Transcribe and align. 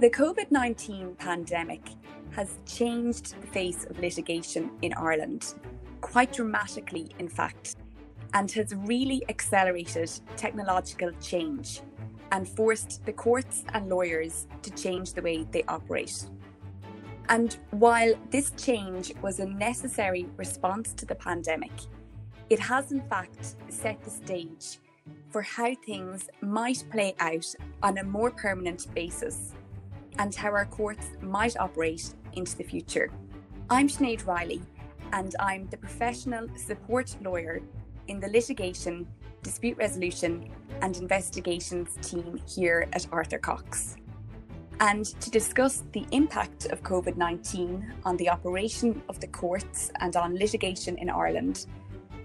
The 0.00 0.08
COVID 0.08 0.50
19 0.50 1.16
pandemic 1.16 1.90
has 2.30 2.56
changed 2.64 3.38
the 3.38 3.46
face 3.46 3.84
of 3.84 3.98
litigation 3.98 4.70
in 4.80 4.94
Ireland, 4.94 5.52
quite 6.00 6.32
dramatically, 6.32 7.10
in 7.18 7.28
fact, 7.28 7.76
and 8.32 8.50
has 8.52 8.74
really 8.74 9.22
accelerated 9.28 10.10
technological 10.38 11.12
change 11.20 11.82
and 12.32 12.48
forced 12.48 13.04
the 13.04 13.12
courts 13.12 13.64
and 13.74 13.90
lawyers 13.90 14.46
to 14.62 14.70
change 14.70 15.12
the 15.12 15.20
way 15.20 15.46
they 15.50 15.64
operate. 15.64 16.24
And 17.28 17.58
while 17.70 18.14
this 18.30 18.52
change 18.52 19.12
was 19.20 19.38
a 19.38 19.44
necessary 19.44 20.26
response 20.38 20.94
to 20.94 21.04
the 21.04 21.14
pandemic, 21.14 21.72
it 22.48 22.58
has 22.58 22.90
in 22.90 23.02
fact 23.02 23.56
set 23.68 24.02
the 24.02 24.08
stage 24.08 24.78
for 25.28 25.42
how 25.42 25.74
things 25.84 26.30
might 26.40 26.82
play 26.90 27.14
out 27.18 27.54
on 27.82 27.98
a 27.98 28.04
more 28.04 28.30
permanent 28.30 28.86
basis 28.94 29.52
and 30.20 30.34
how 30.34 30.50
our 30.50 30.66
courts 30.66 31.06
might 31.22 31.58
operate 31.58 32.12
into 32.34 32.54
the 32.54 32.62
future. 32.62 33.10
I'm 33.70 33.88
Sinead 33.88 34.26
Reilly, 34.26 34.60
and 35.14 35.34
I'm 35.40 35.66
the 35.70 35.78
professional 35.78 36.46
support 36.58 37.16
lawyer 37.22 37.62
in 38.06 38.20
the 38.20 38.28
litigation, 38.28 39.08
dispute 39.42 39.78
resolution, 39.78 40.50
and 40.82 40.94
investigations 40.98 41.96
team 42.02 42.38
here 42.46 42.86
at 42.92 43.06
Arthur 43.10 43.38
Cox. 43.38 43.96
And 44.80 45.06
to 45.22 45.30
discuss 45.30 45.84
the 45.92 46.04
impact 46.12 46.66
of 46.66 46.82
COVID 46.82 47.16
19 47.16 47.94
on 48.04 48.18
the 48.18 48.28
operation 48.28 49.02
of 49.08 49.20
the 49.20 49.28
courts 49.28 49.90
and 50.00 50.16
on 50.16 50.36
litigation 50.36 50.98
in 50.98 51.08
Ireland, 51.08 51.64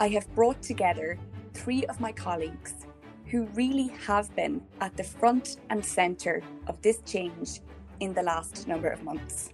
I 0.01 0.09
have 0.09 0.27
brought 0.35 0.61
together 0.61 1.17
three 1.53 1.85
of 1.85 2.01
my 2.01 2.11
colleagues 2.11 2.73
who 3.27 3.45
really 3.53 3.87
have 4.05 4.35
been 4.35 4.61
at 4.81 4.97
the 4.97 5.03
front 5.03 5.57
and 5.69 5.83
centre 5.83 6.43
of 6.67 6.81
this 6.81 6.99
change 7.05 7.61
in 7.99 8.13
the 8.13 8.23
last 8.23 8.67
number 8.67 8.89
of 8.89 9.03
months. 9.03 9.49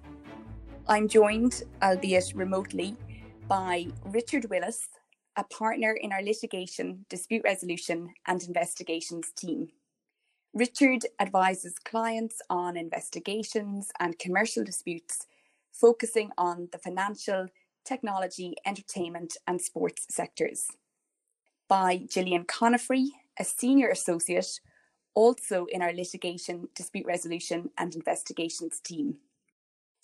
I'm 0.88 1.08
joined, 1.08 1.64
albeit 1.82 2.34
remotely, 2.36 2.96
by 3.48 3.88
Richard 4.06 4.46
Willis, 4.50 4.88
a 5.38 5.44
partner 5.44 5.94
in 5.94 6.12
our 6.12 6.22
litigation, 6.22 7.06
dispute 7.10 7.44
resolution, 7.44 8.14
and 8.28 8.44
investigations 8.44 9.32
team. 9.36 9.70
Richard 10.54 11.06
advises 11.20 11.76
clients 11.86 12.42
on 12.50 12.76
investigations 12.76 13.90
and 14.00 14.20
commercial 14.20 14.64
disputes, 14.64 15.26
focusing 15.72 16.32
on 16.38 16.68
the 16.72 16.78
financial, 16.78 17.48
technology, 17.86 18.56
entertainment, 18.66 19.38
and 19.48 19.62
sports 19.62 20.06
sectors. 20.10 20.68
By 21.70 22.00
Jillian 22.00 22.46
Conefrey, 22.48 23.12
a 23.40 23.46
senior 23.46 23.90
associate 23.90 24.60
also 25.14 25.66
in 25.72 25.82
our 25.82 25.94
litigation, 25.94 26.68
dispute 26.76 27.06
resolution, 27.06 27.70
and 27.78 27.96
investigations 27.96 28.80
team. 28.80 29.18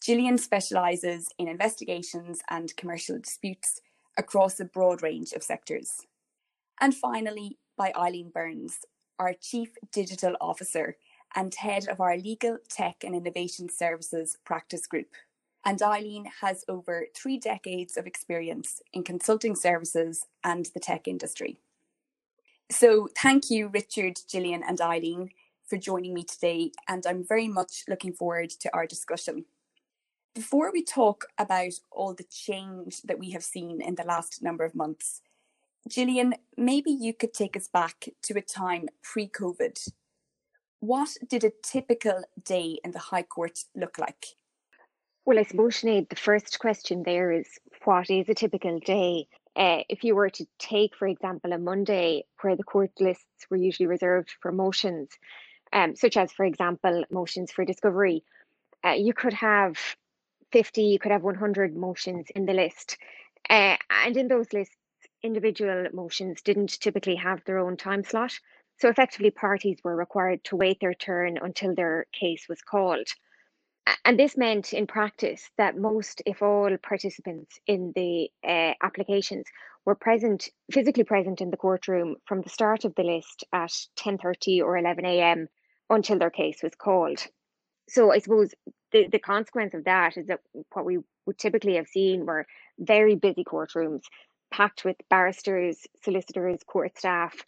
Jillian 0.01 0.39
specialises 0.39 1.29
in 1.37 1.47
investigations 1.47 2.41
and 2.49 2.75
commercial 2.77 3.17
disputes 3.19 3.81
across 4.17 4.59
a 4.59 4.65
broad 4.65 5.01
range 5.01 5.33
of 5.33 5.43
sectors. 5.43 6.01
And 6.79 6.95
finally, 6.95 7.57
by 7.77 7.91
Eileen 7.95 8.29
Burns, 8.29 8.79
our 9.19 9.33
Chief 9.33 9.69
Digital 9.91 10.35
Officer 10.39 10.97
and 11.35 11.53
head 11.55 11.87
of 11.87 11.99
our 11.99 12.17
Legal, 12.17 12.57
Tech 12.69 13.03
and 13.03 13.15
Innovation 13.15 13.69
Services 13.69 14.37
practice 14.45 14.87
group. 14.87 15.09
And 15.65 15.81
Eileen 15.81 16.25
has 16.41 16.63
over 16.69 17.07
three 17.15 17.37
decades 17.37 17.97
of 17.97 18.07
experience 18.07 18.81
in 18.93 19.03
consulting 19.03 19.55
services 19.55 20.25
and 20.43 20.67
the 20.73 20.79
tech 20.79 21.07
industry. 21.07 21.59
So, 22.69 23.07
thank 23.17 23.49
you, 23.49 23.69
Richard, 23.69 24.17
Jillian, 24.27 24.61
and 24.67 24.81
Eileen, 24.81 25.29
for 25.67 25.77
joining 25.77 26.13
me 26.13 26.23
today, 26.23 26.71
and 26.89 27.05
I'm 27.07 27.25
very 27.25 27.47
much 27.47 27.83
looking 27.87 28.11
forward 28.11 28.49
to 28.49 28.69
our 28.73 28.85
discussion. 28.85 29.45
Before 30.35 30.71
we 30.73 30.83
talk 30.83 31.25
about 31.37 31.73
all 31.91 32.13
the 32.13 32.25
change 32.29 33.01
that 33.03 33.19
we 33.19 33.31
have 33.31 33.43
seen 33.43 33.81
in 33.81 33.95
the 33.95 34.03
last 34.03 34.43
number 34.43 34.65
of 34.65 34.75
months, 34.75 35.21
Jillian, 35.89 36.33
maybe 36.57 36.91
you 36.91 37.13
could 37.13 37.33
take 37.33 37.55
us 37.55 37.69
back 37.69 38.09
to 38.23 38.37
a 38.37 38.41
time 38.41 38.89
pre 39.01 39.29
COVID. 39.29 39.89
What 40.81 41.09
did 41.27 41.45
a 41.45 41.53
typical 41.63 42.23
day 42.43 42.79
in 42.83 42.91
the 42.91 42.99
High 42.99 43.23
Court 43.23 43.59
look 43.75 43.97
like? 43.97 44.25
Well, 45.25 45.39
I 45.39 45.43
suppose, 45.43 45.81
Sinead, 45.81 46.09
the 46.09 46.15
first 46.17 46.59
question 46.59 47.03
there 47.03 47.31
is 47.31 47.47
what 47.85 48.09
is 48.09 48.27
a 48.29 48.33
typical 48.33 48.79
day? 48.79 49.27
Uh, 49.57 49.81
if 49.89 50.03
you 50.03 50.13
were 50.13 50.29
to 50.29 50.45
take, 50.59 50.95
for 50.95 51.07
example, 51.07 51.51
a 51.51 51.57
Monday 51.57 52.23
where 52.41 52.55
the 52.55 52.63
court 52.63 52.91
lists 52.99 53.47
were 53.49 53.57
usually 53.57 53.87
reserved 53.87 54.29
for 54.39 54.51
motions, 54.51 55.09
um, 55.73 55.95
such 55.95 56.15
as, 56.15 56.31
for 56.31 56.45
example, 56.45 57.03
motions 57.09 57.51
for 57.51 57.65
discovery, 57.65 58.23
uh, 58.85 58.91
you 58.91 59.13
could 59.13 59.33
have 59.33 59.75
50, 60.51 60.83
you 60.83 60.99
could 60.99 61.11
have 61.11 61.23
100 61.23 61.75
motions 61.75 62.27
in 62.35 62.45
the 62.45 62.53
list. 62.53 62.97
Uh, 63.49 63.77
and 63.89 64.15
in 64.15 64.27
those 64.27 64.53
lists, 64.53 64.75
individual 65.23 65.87
motions 65.91 66.41
didn't 66.43 66.79
typically 66.79 67.15
have 67.15 67.43
their 67.45 67.57
own 67.57 67.77
time 67.77 68.03
slot. 68.03 68.39
So 68.79 68.89
effectively, 68.89 69.31
parties 69.31 69.79
were 69.83 69.95
required 69.95 70.43
to 70.45 70.55
wait 70.55 70.79
their 70.79 70.93
turn 70.93 71.39
until 71.41 71.73
their 71.73 72.05
case 72.13 72.45
was 72.47 72.61
called. 72.61 73.07
And 74.05 74.19
this 74.19 74.37
meant 74.37 74.73
in 74.73 74.87
practice 74.87 75.49
that 75.57 75.77
most, 75.77 76.21
if 76.25 76.41
all, 76.41 76.75
participants 76.81 77.59
in 77.67 77.91
the 77.95 78.29
uh, 78.43 78.73
applications 78.81 79.45
were 79.85 79.95
present, 79.95 80.49
physically 80.71 81.03
present 81.03 81.41
in 81.41 81.51
the 81.51 81.57
courtroom 81.57 82.15
from 82.25 82.41
the 82.41 82.49
start 82.49 82.85
of 82.85 82.95
the 82.95 83.03
list 83.03 83.43
at 83.53 83.71
10.30 83.97 84.61
or 84.61 84.77
11 84.77 85.05
a.m. 85.05 85.47
until 85.89 86.19
their 86.19 86.29
case 86.29 86.63
was 86.63 86.73
called. 86.75 87.19
So 87.89 88.11
I 88.11 88.19
suppose 88.19 88.53
the, 88.91 89.07
the 89.07 89.19
consequence 89.19 89.73
of 89.73 89.85
that 89.85 90.17
is 90.17 90.27
that 90.27 90.41
what 90.73 90.85
we 90.85 90.99
would 91.25 91.37
typically 91.37 91.75
have 91.75 91.87
seen 91.87 92.25
were 92.25 92.45
very 92.79 93.15
busy 93.15 93.43
courtrooms, 93.43 94.03
packed 94.51 94.85
with 94.85 94.97
barristers, 95.09 95.85
solicitors, 96.03 96.59
court 96.65 96.97
staff. 96.97 97.45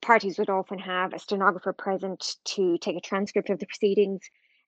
Parties 0.00 0.38
would 0.38 0.50
often 0.50 0.78
have 0.78 1.12
a 1.12 1.18
stenographer 1.18 1.72
present 1.72 2.36
to 2.44 2.78
take 2.78 2.96
a 2.96 3.00
transcript 3.00 3.50
of 3.50 3.58
the 3.58 3.66
proceedings. 3.66 4.22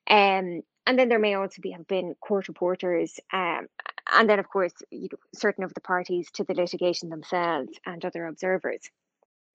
Um, 0.08 0.62
and 0.86 0.98
then 0.98 1.08
there 1.08 1.18
may 1.18 1.34
also 1.34 1.62
be 1.62 1.70
have 1.70 1.86
been 1.86 2.14
court 2.20 2.48
reporters, 2.48 3.18
um, 3.32 3.66
and 4.12 4.28
then 4.28 4.38
of 4.38 4.48
course 4.48 4.74
you 4.90 5.08
know, 5.10 5.18
certain 5.34 5.64
of 5.64 5.72
the 5.74 5.80
parties 5.80 6.30
to 6.32 6.44
the 6.44 6.54
litigation 6.54 7.08
themselves 7.08 7.72
and 7.86 8.04
other 8.04 8.26
observers. 8.26 8.90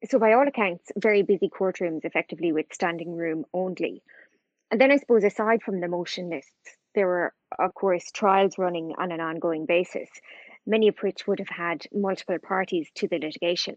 So 0.09 0.17
by 0.17 0.33
all 0.33 0.47
accounts, 0.47 0.91
very 0.97 1.23
busy 1.23 1.49
courtrooms, 1.49 2.05
effectively 2.05 2.51
with 2.51 2.73
standing 2.73 3.15
room 3.15 3.45
only. 3.53 4.01
And 4.71 4.79
then 4.79 4.91
I 4.91 4.97
suppose 4.97 5.23
aside 5.23 5.61
from 5.61 5.81
the 5.81 5.87
motion 5.87 6.29
lists, 6.29 6.77
there 6.95 7.07
were 7.07 7.33
of 7.57 7.73
course 7.73 8.11
trials 8.11 8.57
running 8.57 8.93
on 8.97 9.11
an 9.11 9.19
ongoing 9.19 9.65
basis, 9.65 10.09
many 10.65 10.87
of 10.87 10.97
which 10.99 11.27
would 11.27 11.39
have 11.39 11.49
had 11.49 11.85
multiple 11.93 12.39
parties 12.39 12.89
to 12.95 13.07
the 13.07 13.19
litigation. 13.19 13.75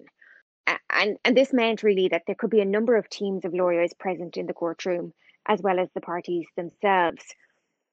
And, 0.88 1.18
and 1.24 1.36
this 1.36 1.52
meant 1.52 1.82
really 1.82 2.08
that 2.08 2.22
there 2.26 2.36
could 2.36 2.50
be 2.50 2.60
a 2.60 2.64
number 2.64 2.96
of 2.96 3.08
teams 3.08 3.44
of 3.44 3.52
lawyers 3.52 3.92
present 3.94 4.36
in 4.36 4.46
the 4.46 4.52
courtroom 4.52 5.12
as 5.46 5.60
well 5.62 5.78
as 5.78 5.88
the 5.94 6.00
parties 6.00 6.46
themselves. 6.56 7.22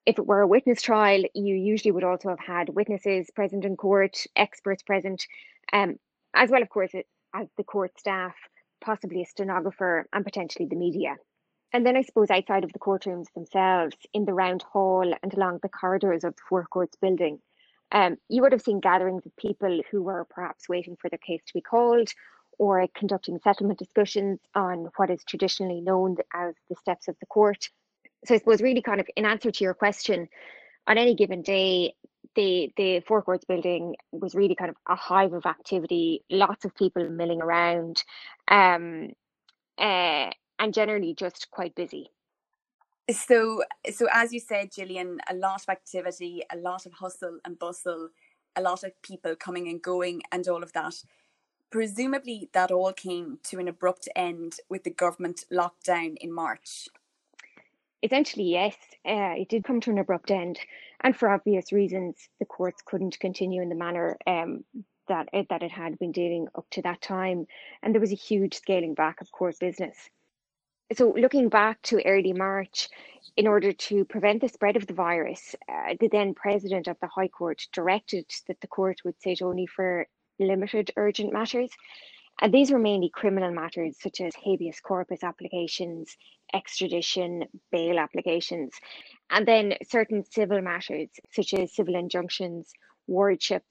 If 0.05 0.17
it 0.17 0.25
were 0.25 0.41
a 0.41 0.47
witness 0.47 0.81
trial, 0.81 1.23
you 1.33 1.55
usually 1.55 1.91
would 1.91 2.03
also 2.03 2.29
have 2.29 2.39
had 2.39 2.69
witnesses 2.69 3.29
present 3.35 3.65
in 3.65 3.75
court, 3.75 4.17
experts 4.35 4.83
present, 4.83 5.25
um, 5.73 5.97
as 6.33 6.49
well, 6.49 6.61
of 6.61 6.69
course, 6.69 6.91
as 7.33 7.47
the 7.57 7.63
court 7.63 7.91
staff, 7.99 8.35
possibly 8.81 9.21
a 9.21 9.25
stenographer, 9.25 10.07
and 10.13 10.25
potentially 10.25 10.67
the 10.69 10.75
media. 10.75 11.15
And 11.71 11.85
then 11.85 11.95
I 11.95 12.01
suppose 12.01 12.31
outside 12.31 12.63
of 12.63 12.73
the 12.73 12.79
courtrooms 12.79 13.31
themselves, 13.35 13.95
in 14.13 14.25
the 14.25 14.33
round 14.33 14.63
hall 14.63 15.13
and 15.21 15.33
along 15.33 15.59
the 15.61 15.69
corridors 15.69 16.23
of 16.23 16.35
the 16.35 16.41
Four 16.49 16.65
Courts 16.65 16.97
building, 16.99 17.39
um, 17.91 18.17
you 18.27 18.41
would 18.41 18.51
have 18.51 18.61
seen 18.61 18.79
gatherings 18.79 19.25
of 19.25 19.35
people 19.35 19.81
who 19.91 20.01
were 20.01 20.25
perhaps 20.29 20.69
waiting 20.69 20.95
for 20.99 21.09
their 21.09 21.19
case 21.19 21.41
to 21.45 21.53
be 21.53 21.61
called 21.61 22.09
or 22.59 22.85
conducting 22.93 23.39
settlement 23.43 23.79
discussions 23.79 24.39
on 24.53 24.89
what 24.97 25.09
is 25.09 25.23
traditionally 25.23 25.81
known 25.81 26.17
as 26.33 26.53
the 26.69 26.75
steps 26.75 27.07
of 27.07 27.15
the 27.19 27.25
court. 27.25 27.69
So 28.25 28.35
I 28.35 28.37
suppose 28.37 28.61
really 28.61 28.81
kind 28.81 28.99
of 28.99 29.07
in 29.15 29.25
answer 29.25 29.49
to 29.49 29.63
your 29.63 29.73
question, 29.73 30.27
on 30.85 30.97
any 30.97 31.15
given 31.15 31.41
day, 31.41 31.93
the 32.35 32.71
the 32.75 32.99
Four 33.07 33.21
Courts 33.21 33.45
building 33.45 33.95
was 34.11 34.35
really 34.35 34.55
kind 34.55 34.69
of 34.69 34.75
a 34.87 34.95
hive 34.95 35.33
of 35.33 35.45
activity, 35.45 36.23
lots 36.29 36.65
of 36.65 36.75
people 36.75 37.09
milling 37.09 37.41
around, 37.41 38.03
um, 38.49 39.09
uh, 39.77 40.29
and 40.59 40.73
generally 40.73 41.13
just 41.13 41.49
quite 41.49 41.73
busy. 41.75 42.11
So, 43.09 43.63
so 43.91 44.07
as 44.13 44.33
you 44.33 44.39
said, 44.39 44.71
Jillian, 44.71 45.17
a 45.29 45.33
lot 45.33 45.63
of 45.63 45.69
activity, 45.69 46.43
a 46.51 46.57
lot 46.57 46.85
of 46.85 46.93
hustle 46.93 47.39
and 47.43 47.57
bustle, 47.57 48.09
a 48.55 48.61
lot 48.61 48.83
of 48.83 48.91
people 49.01 49.35
coming 49.35 49.67
and 49.67 49.81
going, 49.81 50.21
and 50.31 50.47
all 50.47 50.61
of 50.61 50.73
that. 50.73 50.93
Presumably, 51.71 52.49
that 52.53 52.71
all 52.71 52.93
came 52.93 53.37
to 53.43 53.59
an 53.59 53.67
abrupt 53.67 54.09
end 54.15 54.55
with 54.69 54.83
the 54.83 54.89
government 54.89 55.45
lockdown 55.51 56.17
in 56.17 56.33
March. 56.33 56.89
Essentially, 58.01 58.45
yes, 58.45 58.75
uh, 59.05 59.35
it 59.37 59.49
did 59.49 59.63
come 59.63 59.79
to 59.81 59.91
an 59.91 59.99
abrupt 59.99 60.31
end, 60.31 60.57
and 61.01 61.15
for 61.15 61.29
obvious 61.29 61.71
reasons, 61.71 62.29
the 62.39 62.45
courts 62.45 62.81
couldn't 62.83 63.19
continue 63.19 63.61
in 63.61 63.69
the 63.69 63.75
manner 63.75 64.17
um, 64.25 64.63
that 65.07 65.29
it, 65.31 65.47
that 65.49 65.61
it 65.61 65.71
had 65.71 65.99
been 65.99 66.11
dealing 66.11 66.47
up 66.55 66.65
to 66.71 66.81
that 66.81 67.01
time, 67.01 67.45
and 67.83 67.93
there 67.93 68.01
was 68.01 68.13
a 68.13 68.15
huge 68.15 68.55
scaling 68.55 68.95
back 68.95 69.21
of 69.21 69.31
court 69.31 69.59
business. 69.59 70.09
So, 70.93 71.13
looking 71.15 71.49
back 71.49 71.81
to 71.83 72.03
early 72.03 72.33
March, 72.33 72.89
in 73.37 73.45
order 73.45 73.73
to 73.73 74.05
prevent 74.05 74.41
the 74.41 74.49
spread 74.49 74.75
of 74.75 74.87
the 74.87 74.93
virus, 74.93 75.55
uh, 75.67 75.93
the 75.99 76.07
then 76.07 76.33
president 76.33 76.87
of 76.87 76.97
the 76.99 77.07
High 77.07 77.27
Court 77.27 77.61
directed 77.73 78.25
that 78.47 78.59
the 78.61 78.67
court 78.67 79.01
would 79.05 79.21
sit 79.21 79.43
only 79.43 79.67
for 79.67 80.07
limited 80.39 80.91
urgent 80.95 81.33
matters. 81.33 81.69
And 82.41 82.53
these 82.53 82.71
were 82.71 82.79
mainly 82.79 83.09
criminal 83.09 83.51
matters 83.51 83.97
such 83.99 84.21
as 84.21 84.33
habeas 84.35 84.79
corpus 84.79 85.23
applications, 85.23 86.15
extradition, 86.53 87.43
bail 87.71 87.99
applications, 87.99 88.73
and 89.29 89.45
then 89.45 89.73
certain 89.87 90.23
civil 90.23 90.61
matters 90.61 91.09
such 91.31 91.53
as 91.53 91.75
civil 91.75 91.95
injunctions, 91.95 92.71
wardship 93.07 93.63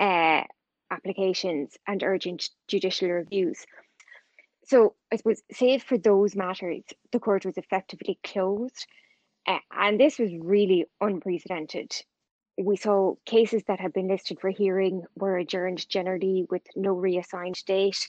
uh, 0.00 0.42
applications, 0.90 1.76
and 1.86 2.02
urgent 2.02 2.50
judicial 2.66 3.08
reviews. 3.08 3.64
So 4.64 4.94
I 5.12 5.16
suppose, 5.16 5.42
save 5.52 5.82
for 5.82 5.96
those 5.96 6.36
matters, 6.36 6.82
the 7.12 7.20
court 7.20 7.46
was 7.46 7.56
effectively 7.56 8.18
closed. 8.24 8.86
Uh, 9.46 9.58
and 9.70 9.98
this 9.98 10.18
was 10.18 10.30
really 10.38 10.84
unprecedented. 11.00 11.92
We 12.58 12.76
saw 12.76 13.14
cases 13.24 13.62
that 13.68 13.80
had 13.80 13.92
been 13.92 14.08
listed 14.08 14.40
for 14.40 14.50
hearing 14.50 15.04
were 15.14 15.38
adjourned 15.38 15.88
generally 15.88 16.46
with 16.50 16.62
no 16.74 16.92
reassigned 16.92 17.64
date. 17.66 18.08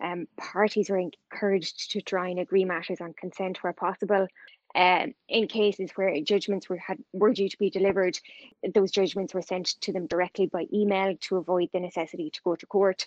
Um, 0.00 0.28
parties 0.36 0.88
were 0.88 0.98
encouraged 0.98 1.90
to 1.92 2.00
try 2.00 2.28
and 2.28 2.38
agree 2.38 2.64
matters 2.64 3.00
on 3.00 3.12
consent 3.14 3.62
where 3.62 3.72
possible. 3.72 4.28
Um, 4.74 5.14
in 5.28 5.48
cases 5.48 5.90
where 5.96 6.20
judgments 6.20 6.68
were 6.68 6.76
had 6.76 6.98
were 7.12 7.32
due 7.32 7.48
to 7.48 7.58
be 7.58 7.70
delivered, 7.70 8.16
those 8.74 8.92
judgments 8.92 9.34
were 9.34 9.42
sent 9.42 9.66
to 9.80 9.92
them 9.92 10.06
directly 10.06 10.46
by 10.46 10.66
email 10.72 11.16
to 11.22 11.36
avoid 11.36 11.70
the 11.72 11.80
necessity 11.80 12.30
to 12.30 12.40
go 12.44 12.54
to 12.54 12.66
court 12.66 13.06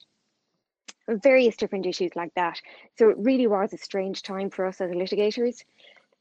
various 1.07 1.55
different 1.55 1.85
issues 1.85 2.11
like 2.15 2.33
that. 2.35 2.61
So 2.97 3.09
it 3.09 3.17
really 3.19 3.47
was 3.47 3.73
a 3.73 3.77
strange 3.77 4.21
time 4.21 4.49
for 4.49 4.65
us 4.65 4.81
as 4.81 4.91
litigators. 4.91 5.63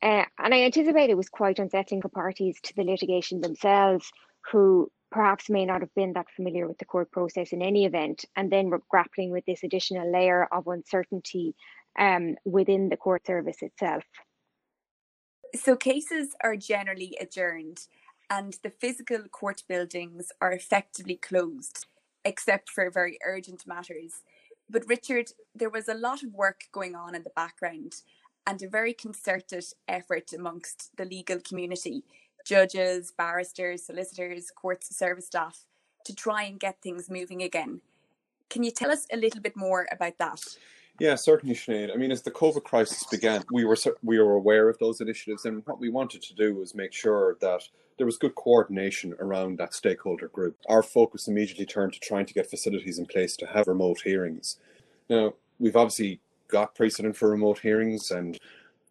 Uh, 0.00 0.24
and 0.38 0.52
I 0.52 0.62
anticipate 0.62 1.10
it 1.10 1.16
was 1.16 1.28
quite 1.28 1.60
unsettling 1.60 2.02
for 2.02 2.08
parties 2.08 2.60
to 2.62 2.74
the 2.74 2.82
litigation 2.82 3.40
themselves 3.40 4.12
who 4.50 4.90
perhaps 5.10 5.50
may 5.50 5.64
not 5.64 5.80
have 5.80 5.94
been 5.94 6.14
that 6.14 6.26
familiar 6.34 6.66
with 6.66 6.78
the 6.78 6.84
court 6.84 7.10
process 7.10 7.52
in 7.52 7.62
any 7.62 7.84
event, 7.84 8.24
and 8.34 8.50
then 8.50 8.70
we're 8.70 8.80
grappling 8.88 9.30
with 9.30 9.44
this 9.44 9.62
additional 9.62 10.10
layer 10.10 10.48
of 10.52 10.66
uncertainty 10.66 11.54
um, 11.98 12.34
within 12.44 12.88
the 12.88 12.96
court 12.96 13.26
service 13.26 13.58
itself. 13.60 14.04
So 15.54 15.76
cases 15.76 16.34
are 16.42 16.56
generally 16.56 17.16
adjourned, 17.20 17.80
and 18.30 18.56
the 18.62 18.70
physical 18.70 19.24
court 19.30 19.62
buildings 19.68 20.32
are 20.40 20.52
effectively 20.52 21.16
closed, 21.16 21.86
except 22.24 22.70
for 22.70 22.90
very 22.90 23.18
urgent 23.24 23.66
matters. 23.66 24.22
But 24.70 24.88
Richard, 24.88 25.32
there 25.54 25.68
was 25.68 25.88
a 25.88 25.94
lot 25.94 26.22
of 26.22 26.32
work 26.32 26.62
going 26.72 26.94
on 26.94 27.14
in 27.14 27.24
the 27.24 27.30
background 27.36 27.96
and 28.46 28.62
a 28.62 28.68
very 28.68 28.94
concerted 28.94 29.64
effort 29.86 30.32
amongst 30.32 30.96
the 30.96 31.04
legal 31.04 31.38
community 31.40 32.04
judges, 32.44 33.12
barristers, 33.16 33.84
solicitors, 33.84 34.50
courts 34.50 34.94
service 34.96 35.26
staff 35.26 35.64
to 36.04 36.14
try 36.14 36.42
and 36.44 36.58
get 36.58 36.80
things 36.82 37.10
moving 37.10 37.42
again. 37.42 37.80
Can 38.50 38.62
you 38.62 38.70
tell 38.70 38.90
us 38.90 39.06
a 39.12 39.16
little 39.16 39.40
bit 39.40 39.56
more 39.56 39.86
about 39.90 40.18
that? 40.18 40.40
Yeah, 41.00 41.14
certainly, 41.14 41.54
Sinead. 41.54 41.92
I 41.92 41.96
mean, 41.96 42.12
as 42.12 42.22
the 42.22 42.30
COVID 42.30 42.64
crisis 42.64 43.04
began, 43.10 43.42
we 43.50 43.64
were 43.64 43.76
we 44.02 44.18
were 44.18 44.34
aware 44.34 44.68
of 44.68 44.78
those 44.78 45.00
initiatives, 45.00 45.46
and 45.46 45.66
what 45.66 45.80
we 45.80 45.88
wanted 45.88 46.22
to 46.22 46.34
do 46.34 46.54
was 46.54 46.74
make 46.74 46.92
sure 46.92 47.38
that 47.40 47.62
there 47.96 48.06
was 48.06 48.18
good 48.18 48.34
coordination 48.34 49.14
around 49.18 49.58
that 49.58 49.74
stakeholder 49.74 50.28
group. 50.28 50.56
Our 50.68 50.82
focus 50.82 51.28
immediately 51.28 51.66
turned 51.66 51.94
to 51.94 52.00
trying 52.00 52.26
to 52.26 52.34
get 52.34 52.50
facilities 52.50 52.98
in 52.98 53.06
place 53.06 53.36
to 53.38 53.46
have 53.46 53.68
remote 53.68 54.02
hearings. 54.02 54.58
Now, 55.08 55.34
we've 55.58 55.76
obviously 55.76 56.20
got 56.48 56.74
precedent 56.74 57.16
for 57.16 57.30
remote 57.30 57.60
hearings, 57.60 58.10
and 58.10 58.38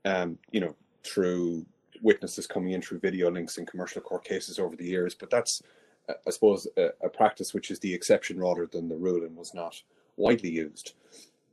um, 0.03 0.39
you 0.50 0.59
know, 0.59 0.75
through 1.03 1.65
witnesses 2.01 2.48
coming 2.48 2.74
in 2.74 2.81
through 2.81 3.00
video 3.00 3.30
links 3.30 3.57
in 3.57 3.65
commercial 3.65 4.01
court 4.01 4.24
cases 4.24 4.59
over 4.59 4.75
the 4.75 4.86
years, 4.86 5.15
but 5.15 5.30
that's, 5.30 5.62
I 6.09 6.30
suppose, 6.30 6.68
a, 6.77 6.89
a 7.03 7.09
practice 7.09 7.53
which 7.53 7.71
is 7.71 7.80
the 7.80 7.94
exception 7.94 8.39
rather 8.39 8.65
than 8.65 8.89
the 8.89 8.98
rule 8.98 9.24
and 9.24 9.36
was 9.36 9.53
not 9.53 9.81
widely 10.18 10.50
used. 10.50 10.94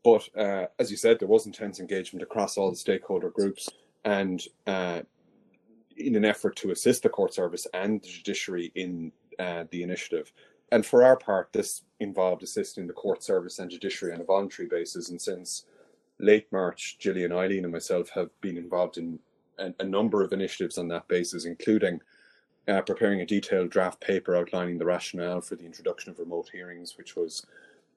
But 0.04 0.28
uh, 0.36 0.66
as 0.78 0.90
you 0.90 0.96
said, 0.96 1.18
there 1.18 1.28
was 1.28 1.46
intense 1.46 1.80
engagement 1.80 2.22
across 2.22 2.56
all 2.56 2.70
the 2.70 2.76
stakeholder 2.76 3.30
groups, 3.30 3.68
and 4.04 4.42
uh, 4.66 5.00
in 5.96 6.14
an 6.14 6.24
effort 6.24 6.56
to 6.56 6.70
assist 6.70 7.02
the 7.02 7.08
court 7.08 7.34
service 7.34 7.66
and 7.74 8.00
the 8.02 8.08
judiciary 8.08 8.72
in 8.74 9.12
uh, 9.38 9.64
the 9.70 9.82
initiative. 9.82 10.32
And 10.70 10.84
for 10.84 11.02
our 11.02 11.16
part, 11.16 11.52
this 11.52 11.82
involved 12.00 12.42
assisting 12.42 12.86
the 12.86 12.92
court 12.92 13.22
service 13.22 13.58
and 13.58 13.70
judiciary 13.70 14.14
on 14.14 14.20
a 14.20 14.24
voluntary 14.24 14.68
basis. 14.68 15.08
And 15.10 15.20
since 15.20 15.64
late 16.18 16.46
March, 16.52 16.98
Jillian, 17.00 17.32
Eileen, 17.32 17.64
and 17.64 17.72
myself 17.72 18.10
have 18.10 18.30
been 18.40 18.56
involved 18.56 18.98
in 18.98 19.18
a, 19.58 19.72
a 19.80 19.84
number 19.84 20.22
of 20.22 20.32
initiatives 20.32 20.78
on 20.78 20.88
that 20.88 21.08
basis, 21.08 21.44
including 21.44 22.00
uh, 22.68 22.82
preparing 22.82 23.20
a 23.20 23.26
detailed 23.26 23.70
draft 23.70 24.00
paper 24.00 24.36
outlining 24.36 24.78
the 24.78 24.84
rationale 24.84 25.40
for 25.40 25.56
the 25.56 25.64
introduction 25.64 26.10
of 26.10 26.18
remote 26.18 26.50
hearings, 26.52 26.96
which 26.98 27.16
was 27.16 27.46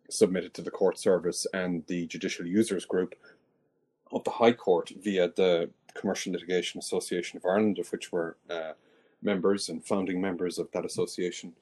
submitted 0.10 0.54
to 0.54 0.62
the 0.62 0.72
court 0.72 0.98
service 0.98 1.46
and 1.54 1.86
the 1.88 2.08
judicial 2.08 2.46
users 2.46 2.86
group 2.86 3.16
of 4.12 4.24
the 4.24 4.32
High 4.32 4.54
Court 4.54 4.92
via 5.02 5.30
the 5.36 5.70
Commercial 5.94 6.34
Litigation 6.34 6.80
Association 6.80 7.38
of 7.38 7.46
Ireland, 7.46 7.80
of 7.80 7.90
which 7.92 8.12
we're 8.12 8.36
uh, 8.50 8.74
members 9.22 9.70
and 9.70 9.84
founding 9.86 10.20
members 10.20 10.58
of 10.58 10.70
that 10.72 10.86
association. 10.86 11.54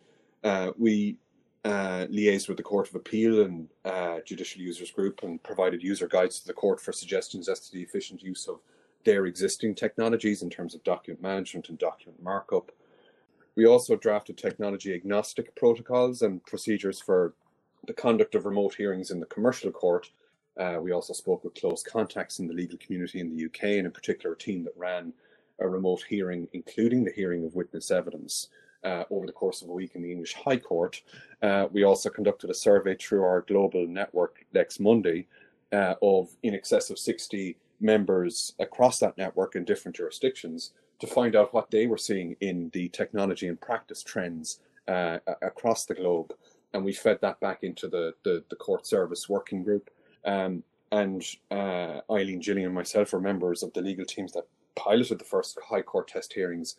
Uh, 0.44 0.72
we 0.78 1.18
uh, 1.66 2.06
liaised 2.10 2.48
with 2.48 2.58
the 2.58 2.64
Court 2.64 2.88
of 2.88 2.96
Appeal 2.96 3.42
and 3.42 3.70
uh, 3.86 4.20
Judicial 4.26 4.62
Users 4.62 4.92
Group 4.92 5.24
and 5.24 5.42
provided 5.44 5.84
user 5.84 6.08
guides 6.08 6.40
to 6.40 6.48
the 6.48 6.54
court 6.54 6.80
for 6.80 6.92
suggestions 6.92 7.50
as 7.50 7.60
to 7.60 7.72
the 7.72 7.82
efficient 7.82 8.24
use 8.24 8.48
of 8.48 8.60
their 9.06 9.26
existing 9.26 9.76
technologies 9.76 10.42
in 10.42 10.50
terms 10.50 10.76
of 10.76 10.84
document 10.84 11.22
management 11.22 11.70
and 11.70 11.78
document 11.78 12.22
markup. 12.22 12.72
We 13.56 13.66
also 13.66 13.96
drafted 13.96 14.38
technology 14.38 14.94
agnostic 14.94 15.56
protocols 15.56 16.22
and 16.22 16.46
procedures 16.46 17.00
for 17.00 17.34
the 17.88 17.94
conduct 17.94 18.36
of 18.36 18.46
remote 18.46 18.76
hearings 18.76 19.12
in 19.12 19.20
the 19.20 19.26
commercial 19.26 19.72
court. 19.72 20.12
Uh, 20.58 20.78
we 20.82 20.92
also 20.92 21.14
spoke 21.14 21.44
with 21.44 21.56
close 21.56 21.82
contacts 21.82 22.40
in 22.40 22.48
the 22.48 22.54
legal 22.54 22.78
community 22.78 23.20
in 23.20 23.36
the 23.36 23.46
UK, 23.46 23.64
and 23.78 23.86
in 23.86 23.92
particular, 23.92 24.36
a 24.36 24.38
team 24.38 24.64
that 24.64 24.74
ran 24.78 25.14
a 25.60 25.68
remote 25.68 26.04
hearing, 26.08 26.48
including 26.54 27.04
the 27.04 27.12
hearing 27.12 27.46
of 27.46 27.56
witness 27.56 27.92
evidence 27.92 28.50
uh, 28.84 29.04
over 29.10 29.26
the 29.26 29.32
course 29.32 29.62
of 29.62 29.70
a 29.70 29.74
week 29.74 29.92
in 29.96 30.02
the 30.02 30.12
English 30.12 30.34
High 30.34 30.58
Court. 30.58 31.02
Uh, 31.42 31.68
we 31.72 31.84
also 31.84 32.10
conducted 32.10 32.50
a 32.50 32.54
survey 32.54 32.96
through 32.96 33.24
our 33.24 33.42
global 33.42 33.88
network 33.88 34.46
Lex 34.54 34.80
Mundi 34.80 35.28
uh, 35.72 35.96
of 36.02 36.30
in 36.44 36.54
excess 36.54 36.90
of 36.90 37.00
60 37.00 37.58
members 37.80 38.54
across 38.60 39.00
that 39.00 39.18
network 39.18 39.56
in 39.56 39.64
different 39.64 39.96
jurisdictions 39.96 40.72
to 41.00 41.08
find 41.08 41.36
out 41.36 41.54
what 41.54 41.72
they 41.72 41.88
were 41.88 41.98
seeing 41.98 42.36
in 42.42 42.70
the 42.74 42.90
technology 42.90 43.48
and 43.48 43.60
practice 43.60 44.04
trends 44.04 44.60
uh, 44.88 45.20
across 45.42 45.86
the 45.86 45.96
globe. 45.96 46.34
And 46.74 46.84
we 46.84 46.94
fed 46.94 47.20
that 47.22 47.40
back 47.40 47.64
into 47.64 47.88
the, 47.88 48.14
the, 48.24 48.44
the 48.50 48.56
court 48.56 48.86
service 48.86 49.30
working 49.30 49.64
group. 49.64 49.90
Um, 50.26 50.64
and 50.92 51.24
uh, 51.52 52.02
Eileen, 52.12 52.42
Jillian, 52.42 52.66
and 52.66 52.76
myself 52.76 53.14
are 53.14 53.20
members 53.20 53.64
of 53.64 53.74
the 53.74 53.82
legal 53.82 54.06
teams 54.06 54.34
that 54.34 54.48
piloted 54.76 55.20
the 55.20 55.26
first 55.26 55.58
High 55.68 55.82
Court 55.82 56.08
test 56.08 56.34
hearings 56.34 56.76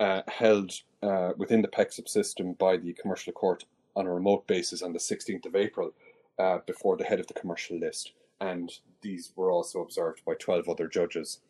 uh, 0.00 0.22
held 0.28 0.72
uh, 1.02 1.32
within 1.36 1.62
the 1.62 1.68
PEXIP 1.68 2.08
system 2.08 2.54
by 2.54 2.76
the 2.76 2.92
Commercial 2.94 3.32
Court 3.32 3.64
on 3.94 4.06
a 4.06 4.12
remote 4.12 4.46
basis 4.46 4.82
on 4.82 4.92
the 4.92 4.98
16th 4.98 5.46
of 5.46 5.56
April 5.56 5.92
uh, 6.38 6.58
before 6.66 6.96
the 6.96 7.04
head 7.04 7.20
of 7.20 7.26
the 7.26 7.34
commercial 7.34 7.78
list. 7.78 8.12
And 8.40 8.70
these 9.02 9.32
were 9.36 9.50
also 9.50 9.80
observed 9.80 10.22
by 10.26 10.34
12 10.34 10.68
other 10.68 10.88
judges 10.88 11.40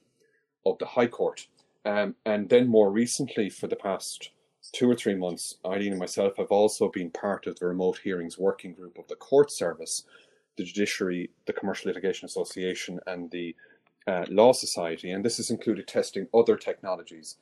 of 0.64 0.78
the 0.78 0.86
High 0.86 1.06
Court. 1.06 1.46
Um, 1.84 2.16
and 2.24 2.48
then 2.48 2.68
more 2.68 2.90
recently, 2.90 3.48
for 3.48 3.66
the 3.68 3.76
past 3.76 4.30
two 4.72 4.90
or 4.90 4.96
three 4.96 5.14
months, 5.14 5.56
Eileen 5.64 5.92
and 5.92 5.98
myself 5.98 6.36
have 6.36 6.50
also 6.50 6.88
been 6.88 7.10
part 7.10 7.46
of 7.46 7.58
the 7.58 7.66
remote 7.66 7.98
hearings 7.98 8.38
working 8.38 8.74
group 8.74 8.98
of 8.98 9.06
the 9.08 9.14
court 9.16 9.50
service, 9.50 10.04
the 10.56 10.64
judiciary, 10.64 11.30
the 11.46 11.52
Commercial 11.52 11.88
Litigation 11.88 12.26
Association, 12.26 12.98
and 13.06 13.30
the 13.30 13.54
uh, 14.06 14.24
Law 14.28 14.52
Society. 14.52 15.10
And 15.10 15.24
this 15.24 15.36
has 15.36 15.50
included 15.50 15.86
testing 15.86 16.26
other 16.34 16.56
technologies 16.56 17.36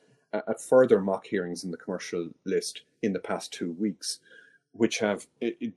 at 0.47 0.61
further 0.61 0.99
mock 0.99 1.25
hearings 1.25 1.63
in 1.63 1.71
the 1.71 1.77
commercial 1.77 2.29
list 2.45 2.81
in 3.01 3.13
the 3.13 3.19
past 3.19 3.53
two 3.53 3.71
weeks, 3.73 4.19
which 4.75 4.99
have 4.99 5.27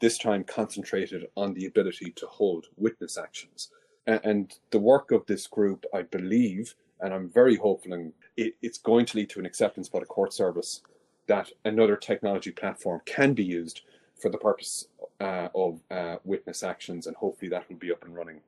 this 0.01 0.19
time 0.19 0.45
concentrated 0.45 1.27
on 1.37 1.55
the 1.55 1.67
ability 1.67 2.13
to 2.17 2.27
hold 2.27 2.67
witness 2.77 3.17
actions. 3.17 3.71
And 4.07 4.53
the 4.71 4.79
work 4.79 5.11
of 5.11 5.27
this 5.27 5.47
group, 5.47 5.85
I 5.95 6.03
believe, 6.03 6.75
and 7.01 7.13
I'm 7.15 7.29
very 7.29 7.57
hopeful, 7.57 7.93
and 7.93 8.13
it's 8.37 8.79
going 8.79 9.07
to 9.07 9.19
lead 9.19 9.31
to 9.31 9.41
an 9.41 9.47
acceptance 9.47 9.89
by 9.89 10.01
the 10.01 10.07
court 10.07 10.33
service 10.33 10.83
that 11.27 11.51
another 11.65 11.97
technology 11.97 12.51
platform 12.51 13.03
can 13.05 13.35
be 13.35 13.45
used 13.45 13.83
for 14.21 14.31
the 14.31 14.39
purpose 14.39 14.89
uh, 15.21 15.49
of 15.55 15.81
uh, 15.91 16.17
witness 16.25 16.63
actions, 16.63 17.07
and 17.07 17.15
hopefully 17.17 17.51
that 17.51 17.69
will 17.69 17.77
be 17.77 17.93
up 17.93 18.05
and 18.05 18.17
running 18.17 18.41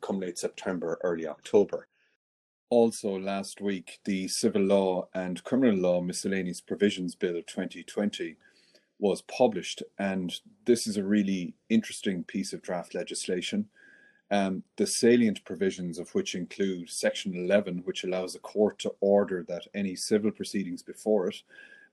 come 0.00 0.20
late 0.20 0.38
September, 0.38 0.98
early 1.02 1.26
October 1.26 1.86
also 2.72 3.18
last 3.18 3.60
week, 3.60 4.00
the 4.06 4.26
Civil 4.28 4.62
Law 4.62 5.06
and 5.12 5.44
Criminal 5.44 5.76
Law 5.76 6.00
Miscellaneous 6.00 6.62
Provisions 6.62 7.14
Bill 7.14 7.34
2020 7.34 8.36
was 9.02 9.22
published, 9.22 9.82
and 9.98 10.32
this 10.64 10.86
is 10.86 10.96
a 10.96 11.02
really 11.04 11.54
interesting 11.68 12.22
piece 12.22 12.52
of 12.54 12.62
draft 12.62 12.94
legislation. 12.94 13.68
um, 14.32 14.62
the 14.76 14.86
salient 14.86 15.44
provisions 15.44 15.98
of 15.98 16.08
which 16.14 16.34
include 16.34 16.88
Section 16.88 17.34
11, 17.34 17.82
which 17.84 18.02
allows 18.04 18.34
a 18.34 18.38
court 18.38 18.78
to 18.78 18.94
order 19.00 19.44
that 19.46 19.66
any 19.74 19.94
civil 19.94 20.30
proceedings 20.30 20.82
before 20.82 21.28
it 21.28 21.42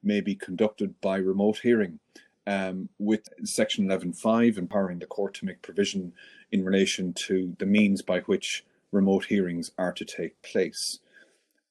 may 0.02 0.22
be 0.22 0.36
conducted 0.36 0.92
by 1.02 1.18
remote 1.18 1.60
hearing, 1.62 2.00
um, 2.48 2.88
with 2.98 3.28
Section 3.44 3.86
11.5 3.88 4.58
empowering 4.58 5.00
the 5.00 5.06
court 5.06 5.34
to 5.36 5.46
make 5.46 5.62
provision 5.62 6.14
in 6.54 6.64
relation 6.64 7.12
to 7.14 7.56
the 7.60 7.66
means 7.66 8.02
by 8.02 8.22
which 8.22 8.64
remote 8.94 9.26
hearings 9.26 9.72
are 9.78 9.92
to 9.94 10.06
take 10.06 10.42
place. 10.42 11.00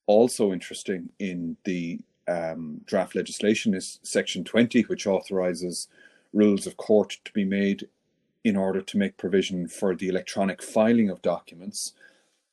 Also 0.06 0.52
interesting 0.52 1.08
in 1.18 1.56
the 1.64 1.98
um, 2.28 2.80
draft 2.84 3.14
legislation 3.14 3.74
is 3.74 3.98
Section 4.02 4.44
20, 4.44 4.82
which 4.82 5.06
authorises 5.06 5.88
rules 6.32 6.66
of 6.66 6.76
court 6.76 7.18
to 7.24 7.32
be 7.32 7.44
made 7.44 7.88
in 8.44 8.56
order 8.56 8.80
to 8.80 8.98
make 8.98 9.16
provision 9.16 9.66
for 9.66 9.94
the 9.94 10.08
electronic 10.08 10.62
filing 10.62 11.10
of 11.10 11.22
documents 11.22 11.94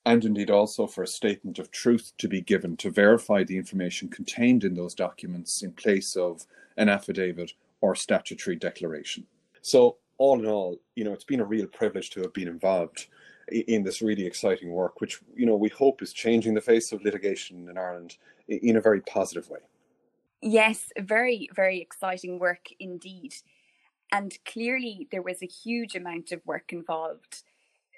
and 0.05 0.23
indeed 0.23 0.51
also 0.51 0.85
for 0.85 1.03
a 1.03 1.07
statement 1.07 1.57
of 1.57 1.71
truth 1.71 2.13
to 2.19 2.27
be 2.27 2.41
given 2.41 2.77
to 2.77 2.91
verify 2.91 3.43
the 3.43 3.57
information 3.57 4.07
contained 4.07 4.63
in 4.63 4.75
those 4.75 4.93
documents 4.93 5.63
in 5.63 5.71
place 5.71 6.15
of 6.15 6.45
an 6.77 6.89
affidavit 6.89 7.53
or 7.81 7.95
statutory 7.95 8.55
declaration. 8.55 9.25
So, 9.61 9.97
all 10.17 10.39
in 10.39 10.45
all, 10.45 10.79
you 10.95 11.03
know, 11.03 11.11
it's 11.11 11.23
been 11.23 11.41
a 11.41 11.45
real 11.45 11.67
privilege 11.67 12.09
to 12.11 12.21
have 12.21 12.33
been 12.33 12.47
involved 12.47 13.07
in 13.51 13.83
this 13.83 14.01
really 14.01 14.25
exciting 14.25 14.71
work, 14.71 15.01
which, 15.01 15.19
you 15.35 15.45
know, 15.45 15.55
we 15.55 15.69
hope 15.69 16.01
is 16.01 16.13
changing 16.13 16.53
the 16.53 16.61
face 16.61 16.91
of 16.91 17.03
litigation 17.03 17.67
in 17.67 17.77
Ireland 17.77 18.17
in 18.47 18.75
a 18.75 18.81
very 18.81 19.01
positive 19.01 19.49
way. 19.49 19.59
Yes, 20.41 20.89
very, 20.99 21.49
very 21.55 21.81
exciting 21.81 22.39
work 22.39 22.67
indeed. 22.79 23.33
And 24.11 24.37
clearly, 24.45 25.07
there 25.11 25.21
was 25.21 25.41
a 25.41 25.47
huge 25.47 25.95
amount 25.95 26.31
of 26.31 26.45
work 26.45 26.71
involved. 26.71 27.43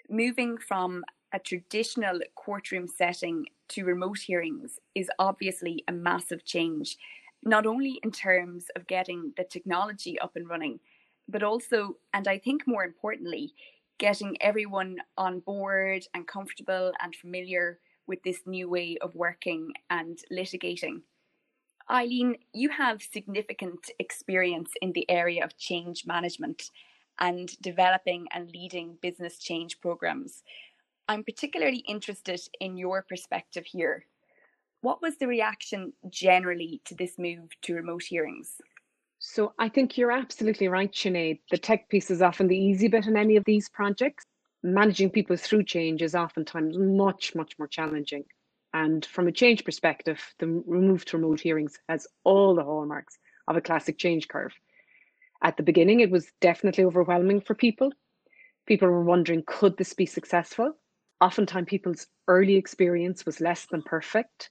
Moving 0.09 0.57
from 0.57 1.03
a 1.33 1.39
traditional 1.39 2.19
courtroom 2.35 2.87
setting 2.87 3.45
to 3.69 3.83
remote 3.83 4.19
hearings 4.19 4.79
is 4.95 5.09
obviously 5.19 5.83
a 5.87 5.91
massive 5.91 6.45
change, 6.45 6.97
not 7.43 7.65
only 7.65 7.99
in 8.03 8.11
terms 8.11 8.67
of 8.75 8.87
getting 8.87 9.33
the 9.35 9.43
technology 9.43 10.17
up 10.19 10.37
and 10.37 10.47
running, 10.47 10.79
but 11.27 11.43
also, 11.43 11.97
and 12.13 12.27
I 12.27 12.37
think 12.37 12.65
more 12.65 12.85
importantly, 12.85 13.53
getting 13.97 14.37
everyone 14.41 14.97
on 15.17 15.39
board 15.39 16.03
and 16.13 16.25
comfortable 16.25 16.93
and 17.01 17.13
familiar 17.13 17.79
with 18.07 18.23
this 18.23 18.41
new 18.45 18.69
way 18.69 18.97
of 19.01 19.15
working 19.15 19.73
and 19.89 20.19
litigating. 20.31 21.01
Eileen, 21.89 22.37
you 22.53 22.69
have 22.69 23.01
significant 23.01 23.91
experience 23.99 24.71
in 24.81 24.91
the 24.91 25.09
area 25.09 25.43
of 25.43 25.57
change 25.57 26.05
management 26.05 26.71
and 27.19 27.59
developing 27.61 28.27
and 28.33 28.51
leading 28.51 28.97
business 29.01 29.37
change 29.37 29.79
programs. 29.79 30.43
I'm 31.07 31.23
particularly 31.23 31.83
interested 31.87 32.41
in 32.59 32.77
your 32.77 33.01
perspective 33.01 33.65
here. 33.65 34.05
What 34.81 35.01
was 35.01 35.17
the 35.17 35.27
reaction 35.27 35.93
generally 36.09 36.81
to 36.85 36.95
this 36.95 37.17
move 37.17 37.49
to 37.63 37.75
remote 37.75 38.03
hearings? 38.03 38.61
So 39.19 39.53
I 39.57 39.69
think 39.69 39.97
you're 39.97 40.11
absolutely 40.11 40.67
right, 40.67 40.91
Sinead. 40.91 41.39
The 41.49 41.57
tech 41.57 41.89
piece 41.89 42.11
is 42.11 42.21
often 42.21 42.47
the 42.47 42.57
easy 42.57 42.87
bit 42.87 43.07
in 43.07 43.17
any 43.17 43.35
of 43.35 43.45
these 43.45 43.69
projects. 43.69 44.25
Managing 44.67 45.09
people 45.09 45.37
through 45.37 45.63
change 45.63 46.01
is 46.01 46.13
oftentimes 46.13 46.77
much, 46.77 47.33
much 47.33 47.57
more 47.57 47.69
challenging. 47.69 48.25
And 48.73 49.05
from 49.05 49.29
a 49.29 49.31
change 49.31 49.63
perspective, 49.63 50.19
the 50.39 50.45
move 50.45 51.05
to 51.05 51.17
remote 51.17 51.39
hearings 51.39 51.79
has 51.87 52.05
all 52.25 52.53
the 52.53 52.65
hallmarks 52.65 53.17
of 53.47 53.55
a 53.55 53.61
classic 53.61 53.97
change 53.97 54.27
curve. 54.27 54.53
At 55.41 55.55
the 55.55 55.63
beginning, 55.63 56.01
it 56.01 56.11
was 56.11 56.33
definitely 56.41 56.83
overwhelming 56.83 57.39
for 57.39 57.55
people. 57.55 57.93
People 58.65 58.89
were 58.89 59.05
wondering, 59.05 59.41
could 59.47 59.77
this 59.77 59.93
be 59.93 60.05
successful? 60.05 60.73
Oftentimes, 61.21 61.69
people's 61.69 62.07
early 62.27 62.55
experience 62.55 63.25
was 63.25 63.39
less 63.39 63.67
than 63.67 63.81
perfect. 63.81 64.49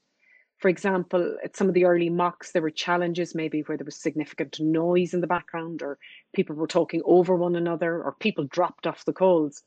For 0.56 0.70
example, 0.70 1.36
at 1.44 1.56
some 1.56 1.68
of 1.68 1.74
the 1.74 1.84
early 1.84 2.08
mocks, 2.08 2.52
there 2.52 2.62
were 2.62 2.70
challenges 2.70 3.34
maybe 3.34 3.60
where 3.60 3.76
there 3.76 3.84
was 3.84 4.00
significant 4.00 4.58
noise 4.60 5.12
in 5.12 5.20
the 5.20 5.26
background, 5.26 5.82
or 5.82 5.98
people 6.34 6.56
were 6.56 6.66
talking 6.66 7.02
over 7.04 7.36
one 7.36 7.54
another, 7.54 8.02
or 8.02 8.16
people 8.18 8.44
dropped 8.44 8.86
off 8.86 9.04
the 9.04 9.12
calls. 9.12 9.62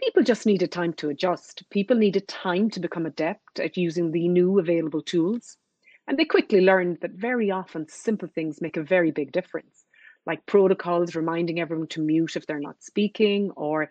People 0.00 0.22
just 0.22 0.46
needed 0.46 0.72
time 0.72 0.92
to 0.94 1.10
adjust. 1.10 1.68
People 1.70 1.96
needed 1.96 2.26
time 2.28 2.70
to 2.70 2.80
become 2.80 3.06
adept 3.06 3.60
at 3.60 3.76
using 3.76 4.10
the 4.10 4.28
new 4.28 4.58
available 4.58 5.02
tools. 5.02 5.56
And 6.08 6.18
they 6.18 6.24
quickly 6.24 6.60
learned 6.60 6.98
that 7.00 7.12
very 7.12 7.50
often 7.50 7.88
simple 7.88 8.28
things 8.28 8.60
make 8.60 8.76
a 8.76 8.82
very 8.82 9.12
big 9.12 9.32
difference, 9.32 9.84
like 10.26 10.44
protocols 10.46 11.14
reminding 11.14 11.60
everyone 11.60 11.86
to 11.88 12.00
mute 12.00 12.36
if 12.36 12.46
they're 12.46 12.58
not 12.58 12.82
speaking, 12.82 13.52
or 13.52 13.88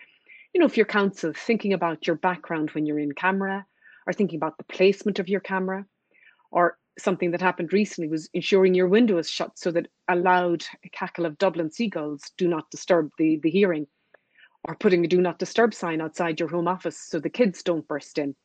you 0.54 0.60
know, 0.60 0.66
if 0.66 0.76
your 0.76 0.86
counsel 0.86 1.32
thinking 1.34 1.72
about 1.72 2.06
your 2.06 2.18
background 2.18 2.72
when 2.72 2.86
you're 2.86 3.00
in 3.00 3.14
camera, 3.14 3.66
or 4.06 4.14
thinking 4.14 4.38
about 4.38 4.58
the 4.58 4.66
placement 4.66 5.20
of 5.20 5.30
your 5.30 5.40
camera, 5.40 5.86
or 6.52 6.78
something 7.00 7.32
that 7.32 7.42
happened 7.42 7.72
recently 7.72 8.10
was 8.10 8.30
ensuring 8.34 8.74
your 8.74 8.88
window 8.88 9.18
is 9.18 9.30
shut 9.30 9.58
so 9.58 9.72
that 9.72 9.88
a 10.10 10.16
loud 10.16 10.66
cackle 10.92 11.26
of 11.26 11.38
Dublin 11.38 11.72
seagulls 11.72 12.32
do 12.38 12.48
not 12.48 12.70
disturb 12.70 13.10
the, 13.18 13.40
the 13.42 13.50
hearing, 13.50 13.88
or 14.64 14.76
putting 14.76 15.04
a 15.04 15.08
do 15.08 15.22
not 15.22 15.40
disturb 15.40 15.74
sign 15.74 16.02
outside 16.02 16.40
your 16.40 16.50
home 16.50 16.68
office 16.68 16.98
so 16.98 17.20
the 17.20 17.30
kids 17.30 17.64
don't 17.64 17.88
burst 17.88 18.18
in. 18.18 18.36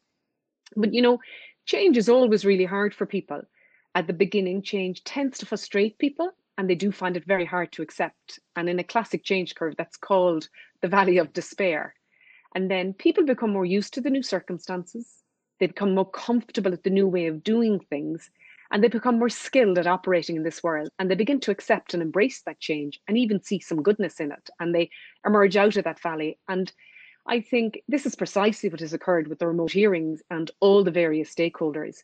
But 0.77 0.95
you 0.95 1.03
know, 1.03 1.19
change 1.67 1.97
is 1.97 2.09
always 2.09 2.45
really 2.45 2.65
hard 2.65 2.95
for 2.95 3.07
people. 3.07 3.43
At 3.95 4.07
the 4.07 4.13
beginning, 4.13 4.63
change 4.63 5.05
tends 5.05 5.39
to 5.39 5.47
frustrate 5.47 5.99
people 5.99 6.31
and 6.59 6.69
they 6.69 6.75
do 6.75 6.91
find 6.91 7.17
it 7.17 7.25
very 7.25 7.45
hard 7.45 7.73
to 7.73 7.83
accept. 7.83 8.39
And 8.57 8.69
in 8.69 8.79
a 8.79 8.85
classic 8.85 9.25
change 9.25 9.55
curve, 9.55 9.75
that's 9.77 9.97
called 9.97 10.49
the 10.81 10.89
valley 10.89 11.19
of 11.19 11.33
despair. 11.33 11.95
And 12.55 12.71
then 12.71 12.95
people 12.95 13.25
become 13.25 13.51
more 13.53 13.67
used 13.67 13.93
to 13.95 14.01
the 14.01 14.11
new 14.11 14.23
circumstances. 14.23 15.23
They 15.61 15.67
become 15.67 15.95
more 15.95 16.11
comfortable 16.11 16.73
at 16.73 16.83
the 16.83 16.91
new 16.91 17.07
way 17.07 17.27
of 17.27 17.43
doing 17.43 17.81
things. 17.81 18.31
And 18.71 18.83
they 18.83 18.89
become 18.89 19.19
more 19.19 19.29
skilled 19.29 19.79
at 19.79 19.87
operating 19.87 20.37
in 20.37 20.43
this 20.43 20.63
world. 20.63 20.89
And 20.99 21.11
they 21.11 21.15
begin 21.15 21.41
to 21.41 21.51
accept 21.51 21.95
and 21.95 22.03
embrace 22.03 22.43
that 22.43 22.61
change 22.61 23.01
and 23.09 23.17
even 23.17 23.43
see 23.43 23.61
some 23.61 23.83
goodness 23.83 24.21
in 24.21 24.33
it. 24.33 24.51
And 24.61 24.75
they 24.75 24.91
emerge 25.25 25.57
out 25.57 25.77
of 25.77 25.85
that 25.85 26.01
valley. 26.01 26.39
And 26.49 26.73
I 27.27 27.41
think 27.41 27.81
this 27.89 28.07
is 28.07 28.15
precisely 28.15 28.69
what 28.69 28.81
has 28.81 28.93
occurred 28.93 29.29
with 29.29 29.39
the 29.39 29.47
remote 29.47 29.73
hearings 29.73 30.23
and 30.31 30.51
all 30.61 30.85
the 30.85 30.91
various 30.91 31.35
stakeholders 31.35 32.03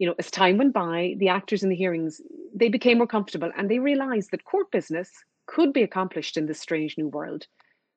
you 0.00 0.06
know, 0.06 0.14
as 0.18 0.30
time 0.30 0.56
went 0.56 0.72
by, 0.72 1.14
the 1.18 1.28
actors 1.28 1.62
in 1.62 1.68
the 1.68 1.76
hearings, 1.76 2.22
they 2.54 2.70
became 2.70 2.96
more 2.96 3.06
comfortable 3.06 3.52
and 3.56 3.70
they 3.70 3.78
realized 3.78 4.30
that 4.30 4.46
court 4.46 4.70
business 4.70 5.10
could 5.46 5.74
be 5.74 5.82
accomplished 5.82 6.38
in 6.38 6.46
this 6.46 6.58
strange 6.58 6.96
new 6.96 7.08
world, 7.08 7.46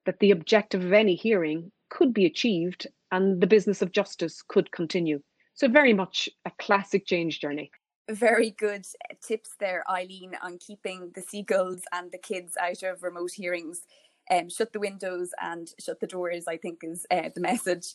that 0.05 0.19
the 0.19 0.31
objective 0.31 0.83
of 0.83 0.91
any 0.91 1.15
hearing 1.15 1.71
could 1.89 2.13
be 2.13 2.25
achieved 2.25 2.87
and 3.13 3.39
the 3.39 3.47
business 3.47 3.81
of 3.81 3.93
justice 3.93 4.43
could 4.45 4.69
continue. 4.73 5.21
So 5.53 5.69
very 5.69 5.93
much 5.93 6.27
a 6.43 6.51
classic 6.59 7.05
change 7.05 7.39
journey. 7.39 7.71
Very 8.09 8.51
good 8.51 8.85
tips 9.25 9.51
there, 9.59 9.83
Eileen, 9.89 10.33
on 10.41 10.57
keeping 10.57 11.11
the 11.15 11.21
seagulls 11.21 11.83
and 11.91 12.11
the 12.11 12.17
kids 12.17 12.57
out 12.57 12.83
of 12.83 13.01
remote 13.01 13.31
hearings. 13.33 13.85
Um, 14.29 14.49
shut 14.49 14.73
the 14.73 14.79
windows 14.79 15.31
and 15.41 15.69
shut 15.79 15.99
the 15.99 16.07
doors, 16.07 16.45
I 16.47 16.57
think, 16.57 16.79
is 16.83 17.05
uh, 17.09 17.29
the 17.33 17.41
message. 17.51 17.93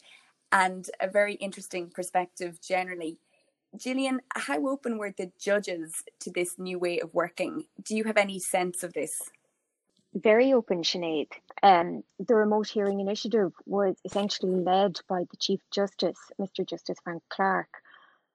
And 0.50 0.88
a 1.00 1.08
very 1.08 1.34
interesting 1.34 1.90
perspective 1.90 2.58
generally. 2.60 3.18
Jillian, 3.76 4.20
how 4.34 4.66
open 4.66 4.96
were 4.96 5.12
the 5.16 5.30
judges 5.38 6.02
to 6.20 6.30
this 6.30 6.58
new 6.58 6.78
way 6.78 7.00
of 7.00 7.12
working? 7.12 7.64
Do 7.82 7.94
you 7.94 8.04
have 8.04 8.16
any 8.16 8.38
sense 8.38 8.82
of 8.82 8.94
this? 8.94 9.30
Very 10.14 10.54
open, 10.54 10.82
Sinead. 10.82 11.28
Um, 11.62 12.02
the 12.18 12.34
remote 12.34 12.68
hearing 12.68 13.00
initiative 13.00 13.52
was 13.66 13.96
essentially 14.06 14.52
led 14.52 15.00
by 15.06 15.24
the 15.30 15.36
Chief 15.36 15.60
Justice, 15.70 16.18
Mr. 16.40 16.66
Justice 16.66 16.98
Frank 17.04 17.22
Clarke, 17.28 17.82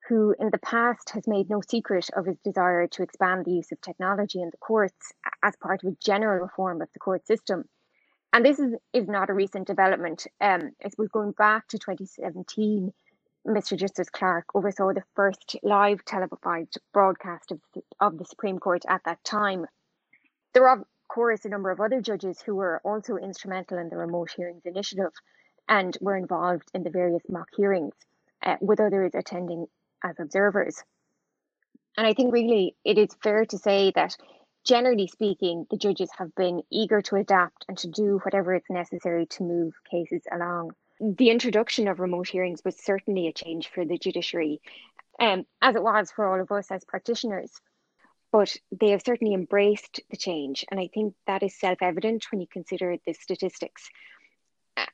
who 0.09 0.35
in 0.39 0.49
the 0.49 0.57
past 0.57 1.11
has 1.11 1.27
made 1.27 1.49
no 1.49 1.61
secret 1.61 2.09
of 2.15 2.25
his 2.25 2.37
desire 2.39 2.87
to 2.87 3.03
expand 3.03 3.45
the 3.45 3.51
use 3.51 3.71
of 3.71 3.79
technology 3.81 4.41
in 4.41 4.49
the 4.49 4.57
courts 4.57 5.13
as 5.41 5.55
part 5.57 5.83
of 5.83 5.93
a 5.93 5.97
general 6.03 6.41
reform 6.41 6.81
of 6.81 6.89
the 6.93 6.99
court 6.99 7.25
system. 7.25 7.63
And 8.33 8.43
this 8.43 8.59
is, 8.59 8.73
is 8.91 9.07
not 9.07 9.29
a 9.29 9.33
recent 9.33 9.67
development. 9.67 10.27
Um, 10.41 10.71
I 10.83 10.89
suppose 10.89 11.09
going 11.09 11.31
back 11.31 11.67
to 11.69 11.77
2017, 11.77 12.91
Mr. 13.47 13.77
Justice 13.77 14.09
Clarke 14.09 14.55
oversaw 14.55 14.93
the 14.93 15.03
first 15.15 15.57
live 15.63 16.03
televised 16.05 16.79
broadcast 16.93 17.51
of, 17.51 17.59
of 17.99 18.17
the 18.17 18.25
Supreme 18.25 18.57
Court 18.57 18.83
at 18.87 19.03
that 19.05 19.23
time. 19.23 19.65
There 20.53 20.67
are, 20.67 20.79
of 20.79 20.85
course, 21.07 21.45
a 21.45 21.49
number 21.49 21.69
of 21.69 21.79
other 21.79 22.01
judges 22.01 22.41
who 22.41 22.55
were 22.55 22.81
also 22.83 23.17
instrumental 23.17 23.77
in 23.77 23.89
the 23.89 23.97
remote 23.97 24.31
hearings 24.35 24.65
initiative 24.65 25.11
and 25.69 25.97
were 26.01 26.17
involved 26.17 26.69
in 26.73 26.83
the 26.83 26.89
various 26.89 27.23
mock 27.29 27.49
hearings, 27.55 27.93
uh, 28.43 28.57
with 28.61 28.79
others 28.79 29.11
attending 29.13 29.67
as 30.03 30.19
observers. 30.19 30.83
And 31.97 32.07
I 32.07 32.13
think 32.13 32.33
really 32.33 32.75
it 32.83 32.97
is 32.97 33.15
fair 33.21 33.45
to 33.45 33.57
say 33.57 33.91
that, 33.95 34.15
generally 34.65 35.07
speaking, 35.07 35.65
the 35.69 35.77
judges 35.77 36.09
have 36.17 36.33
been 36.35 36.63
eager 36.71 37.01
to 37.03 37.17
adapt 37.17 37.65
and 37.67 37.77
to 37.79 37.87
do 37.87 38.19
whatever 38.23 38.55
is 38.55 38.63
necessary 38.69 39.25
to 39.27 39.43
move 39.43 39.73
cases 39.89 40.23
along 40.31 40.71
the 40.99 41.29
introduction 41.29 41.87
of 41.87 41.99
remote 41.99 42.29
hearings 42.29 42.61
was 42.63 42.77
certainly 42.77 43.27
a 43.27 43.33
change 43.33 43.69
for 43.69 43.83
the 43.85 43.97
judiciary, 43.97 44.61
um, 45.19 45.45
as 45.61 45.75
it 45.75 45.83
was 45.83 46.11
for 46.11 46.25
all 46.25 46.41
of 46.41 46.51
us 46.51 46.71
as 46.71 46.85
practitioners. 46.85 47.51
But 48.31 48.55
they 48.71 48.89
have 48.91 49.03
certainly 49.05 49.33
embraced 49.33 49.99
the 50.09 50.17
change, 50.17 50.65
and 50.71 50.79
I 50.79 50.89
think 50.93 51.13
that 51.27 51.43
is 51.43 51.59
self 51.59 51.81
evident 51.81 52.25
when 52.31 52.41
you 52.41 52.47
consider 52.47 52.95
the 53.05 53.13
statistics. 53.13 53.89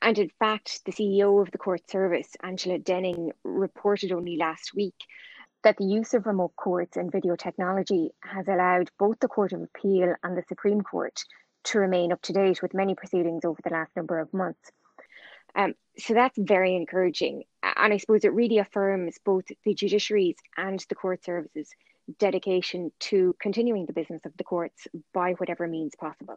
And 0.02 0.18
in 0.18 0.30
fact, 0.38 0.84
the 0.84 0.92
CEO 0.92 1.40
of 1.40 1.50
the 1.50 1.58
court 1.58 1.88
service, 1.90 2.28
Angela 2.42 2.78
Denning, 2.78 3.32
reported 3.44 4.12
only 4.12 4.36
last 4.36 4.74
week 4.74 4.94
that 5.62 5.76
the 5.76 5.84
use 5.84 6.14
of 6.14 6.26
remote 6.26 6.56
courts 6.56 6.96
and 6.96 7.12
video 7.12 7.36
technology 7.36 8.10
has 8.22 8.48
allowed 8.48 8.90
both 8.98 9.18
the 9.20 9.28
Court 9.28 9.52
of 9.52 9.62
Appeal 9.62 10.14
and 10.22 10.36
the 10.36 10.44
Supreme 10.48 10.80
Court 10.80 11.22
to 11.64 11.78
remain 11.78 12.12
up 12.12 12.22
to 12.22 12.32
date 12.32 12.62
with 12.62 12.74
many 12.74 12.94
proceedings 12.94 13.44
over 13.44 13.60
the 13.62 13.70
last 13.70 13.94
number 13.94 14.18
of 14.18 14.32
months. 14.32 14.70
Um, 15.54 15.74
so 15.98 16.14
that's 16.14 16.38
very 16.38 16.74
encouraging. 16.76 17.44
And 17.62 17.92
I 17.92 17.98
suppose 17.98 18.24
it 18.24 18.32
really 18.32 18.58
affirms 18.58 19.18
both 19.24 19.44
the 19.64 19.74
judiciary's 19.74 20.36
and 20.56 20.82
the 20.88 20.94
court 20.94 21.24
services 21.24 21.68
dedication 22.18 22.90
to 22.98 23.34
continuing 23.40 23.86
the 23.86 23.92
business 23.92 24.24
of 24.24 24.36
the 24.36 24.44
courts 24.44 24.86
by 25.12 25.32
whatever 25.32 25.66
means 25.66 25.94
possible. 25.98 26.36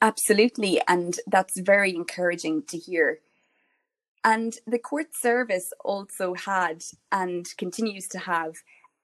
Absolutely. 0.00 0.80
And 0.86 1.18
that's 1.26 1.58
very 1.58 1.94
encouraging 1.94 2.62
to 2.68 2.78
hear. 2.78 3.18
And 4.24 4.54
the 4.66 4.78
court 4.78 5.14
service 5.14 5.72
also 5.84 6.34
had 6.34 6.84
and 7.10 7.46
continues 7.56 8.06
to 8.08 8.18
have 8.18 8.56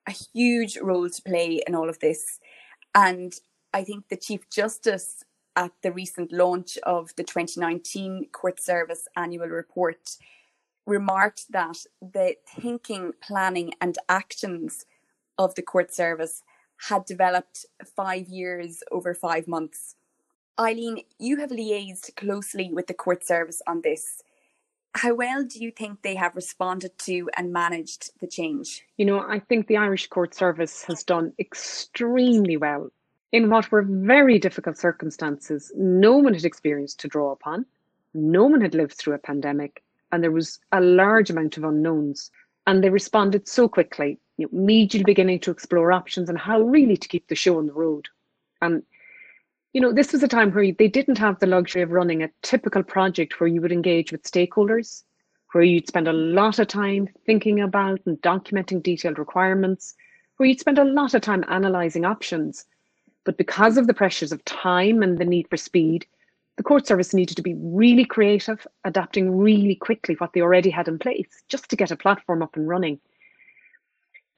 a 0.07 0.13
huge 0.13 0.77
role 0.79 1.09
to 1.09 1.23
play 1.23 1.63
in 1.67 1.75
all 1.75 1.89
of 1.89 2.01
this. 2.01 2.39
And 2.95 3.33
I 3.73 3.85
think 3.85 4.09
the 4.09 4.17
Chief 4.17 4.49
Justice 4.51 5.25
at 5.57 5.73
the 5.83 5.93
recent 5.93 6.33
launch 6.33 6.79
of 6.83 7.15
the 7.17 7.25
2019 7.25 8.29
Court 8.33 8.63
Service 8.63 9.07
Annual 9.17 9.49
Report 9.49 10.17
remarked 10.87 11.47
that 11.51 11.79
the 12.01 12.37
thinking, 12.61 13.13
planning, 13.23 13.73
and 13.81 13.97
actions 14.09 14.85
of 15.39 15.55
the 15.55 15.63
court 15.63 15.95
service 15.95 16.43
had 16.89 17.05
developed 17.05 17.67
five 17.97 18.29
years 18.29 18.83
over 18.93 19.15
five 19.15 19.49
months. 19.49 19.97
Eileen, 20.59 21.03
you 21.19 21.39
have 21.39 21.51
liaised 21.51 22.15
closely 22.15 22.71
with 22.73 22.87
the 22.87 22.95
court 22.95 23.27
service 23.27 23.61
on 23.67 23.81
this. 23.83 24.23
How 24.95 25.13
well 25.13 25.43
do 25.43 25.59
you 25.59 25.73
think 25.73 26.03
they 26.03 26.15
have 26.15 26.37
responded 26.37 26.97
to 26.99 27.29
and 27.37 27.53
managed 27.53 28.13
the 28.21 28.29
change? 28.29 28.85
You 28.97 29.07
know, 29.07 29.19
I 29.19 29.41
think 29.41 29.67
the 29.67 29.77
Irish 29.77 30.07
court 30.07 30.33
service 30.33 30.85
has 30.85 31.03
done 31.03 31.33
extremely 31.41 32.57
well 32.57 32.93
in 33.33 33.51
what 33.51 33.73
were 33.73 33.83
very 33.83 34.39
difficult 34.39 34.79
circumstances. 34.79 35.73
No 35.77 36.17
one 36.17 36.35
had 36.35 36.45
experience 36.45 36.95
to 36.97 37.09
draw 37.09 37.33
upon, 37.33 37.67
no 38.15 38.45
one 38.45 38.61
had 38.61 38.77
lived 38.77 38.95
through 38.95 39.15
a 39.15 39.19
pandemic, 39.19 39.83
and 40.13 40.23
there 40.23 40.31
was 40.31 40.61
a 40.71 40.81
large 40.81 41.31
amount 41.31 41.57
of 41.57 41.65
unknowns. 41.65 42.31
And 42.69 42.83
they 42.83 42.91
responded 42.91 43.49
so 43.49 43.69
quickly, 43.69 44.21
you 44.37 44.47
know, 44.47 44.57
immediately 44.57 45.03
beginning 45.03 45.41
to 45.41 45.51
explore 45.51 45.91
options 45.91 46.29
and 46.29 46.39
how 46.39 46.61
really 46.61 46.97
to 46.97 47.09
keep 47.09 47.27
the 47.27 47.35
show 47.35 47.59
on 47.59 47.67
the 47.67 47.73
road. 47.73 48.07
And 48.63 48.85
you 49.75 49.81
know, 49.81 49.93
this 49.93 50.13
was 50.13 50.23
a 50.23 50.29
time 50.29 50.53
where 50.53 50.73
they 50.73 50.87
didn't 50.87 51.19
have 51.19 51.41
the 51.41 51.49
luxury 51.49 51.83
of 51.83 51.91
running 51.91 52.23
a 52.23 52.31
typical 52.43 52.85
project 52.85 53.41
where 53.41 53.49
you 53.49 53.61
would 53.61 53.73
engage 53.73 54.13
with 54.13 54.23
stakeholders, 54.23 55.03
where 55.53 55.65
you'd 55.65 55.89
spend 55.89 56.07
a 56.07 56.13
lot 56.13 56.61
of 56.61 56.69
time 56.69 57.09
thinking 57.27 57.61
about 57.61 58.01
and 58.07 58.17
documenting 58.23 58.81
detailed 58.81 59.19
requirements, 59.19 59.97
where 60.37 60.49
you'd 60.49 60.61
spend 60.61 60.79
a 60.79 60.85
lot 60.85 61.13
of 61.13 61.23
time 61.23 61.45
analysing 61.49 62.05
options. 62.05 62.67
But 63.25 63.37
because 63.37 63.77
of 63.77 63.89
the 63.89 63.95
pressures 63.95 64.31
of 64.31 64.45
time 64.45 65.03
and 65.03 65.19
the 65.19 65.25
need 65.25 65.49
for 65.51 65.57
speed, 65.57 66.07
the 66.57 66.63
court 66.63 66.87
service 66.87 67.13
needed 67.13 67.37
to 67.37 67.43
be 67.43 67.55
really 67.59 68.05
creative, 68.05 68.65
adapting 68.85 69.37
really 69.37 69.75
quickly 69.75 70.15
what 70.19 70.35
they 70.35 70.41
already 70.41 70.71
had 70.71 70.87
in 70.87 71.01
place 71.01 71.43
just 71.49 71.69
to 71.71 71.77
get 71.77 71.91
a 71.91 71.97
platform 71.97 72.43
up 72.45 72.55
and 72.55 72.69
running. 72.69 73.01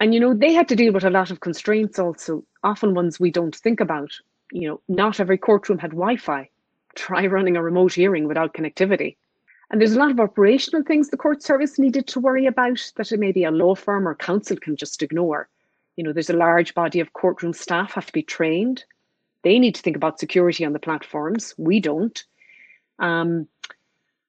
And 0.00 0.14
you 0.14 0.20
know, 0.20 0.32
they 0.32 0.54
had 0.54 0.68
to 0.68 0.76
deal 0.76 0.94
with 0.94 1.04
a 1.04 1.10
lot 1.10 1.30
of 1.30 1.40
constraints 1.40 1.98
also, 1.98 2.42
often 2.62 2.94
ones 2.94 3.20
we 3.20 3.30
don't 3.30 3.54
think 3.54 3.80
about, 3.80 4.12
you 4.52 4.68
know, 4.68 4.80
not 4.88 5.20
every 5.20 5.38
courtroom 5.38 5.78
had 5.78 5.90
Wi-Fi. 5.90 6.48
Try 6.94 7.26
running 7.26 7.56
a 7.56 7.62
remote 7.62 7.94
hearing 7.94 8.26
without 8.26 8.54
connectivity. 8.54 9.16
And 9.70 9.80
there's 9.80 9.94
a 9.94 9.98
lot 9.98 10.10
of 10.10 10.20
operational 10.20 10.82
things 10.84 11.08
the 11.08 11.16
court 11.16 11.42
service 11.42 11.78
needed 11.78 12.06
to 12.08 12.20
worry 12.20 12.46
about 12.46 12.92
that 12.96 13.10
maybe 13.18 13.44
a 13.44 13.50
law 13.50 13.74
firm 13.74 14.06
or 14.06 14.14
counsel 14.14 14.56
can 14.56 14.76
just 14.76 15.02
ignore. 15.02 15.48
You 15.96 16.04
know, 16.04 16.12
there's 16.12 16.30
a 16.30 16.36
large 16.36 16.74
body 16.74 17.00
of 17.00 17.12
courtroom 17.14 17.52
staff 17.52 17.92
have 17.92 18.06
to 18.06 18.12
be 18.12 18.22
trained. 18.22 18.84
They 19.42 19.58
need 19.58 19.74
to 19.74 19.82
think 19.82 19.96
about 19.96 20.20
security 20.20 20.64
on 20.64 20.72
the 20.72 20.78
platforms. 20.78 21.54
We 21.58 21.80
don't. 21.80 22.22
Um, 22.98 23.48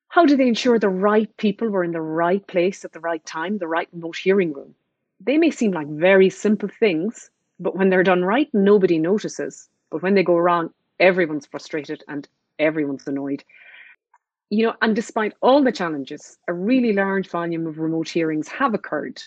how 0.10 0.26
do 0.26 0.36
they 0.36 0.48
ensure 0.48 0.80
the 0.80 0.90
right 0.90 1.36
people 1.38 1.70
were 1.70 1.84
in 1.84 1.92
the 1.92 2.02
right 2.02 2.46
place 2.48 2.84
at 2.84 2.94
the 2.94 3.00
right 3.00 3.24
time, 3.26 3.58
the 3.58 3.68
right 3.68 3.88
remote 3.94 4.16
hearing 4.18 4.54
room? 4.54 4.74
They 5.20 5.38
may 5.38 5.52
seem 5.52 5.72
like 5.72 5.88
very 5.88 6.30
simple 6.30 6.70
things, 6.70 7.30
but 7.60 7.76
when 7.76 7.90
they're 7.90 8.04
done 8.04 8.24
right, 8.24 8.50
nobody 8.54 8.98
notices. 8.98 9.70
But 9.90 10.02
when 10.02 10.14
they 10.16 10.24
go 10.24 10.38
wrong, 10.38 10.72
everyone's 11.00 11.46
frustrated 11.46 12.04
and 12.08 12.28
everyone's 12.60 13.08
annoyed. 13.08 13.44
You 14.50 14.68
know, 14.68 14.76
and 14.82 14.96
despite 14.96 15.34
all 15.42 15.64
the 15.64 15.72
challenges, 15.72 16.38
a 16.48 16.54
really 16.54 16.94
large 16.94 17.28
volume 17.30 17.68
of 17.68 17.80
remote 17.80 18.08
hearings 18.08 18.48
have 18.48 18.74
occurred, 18.74 19.22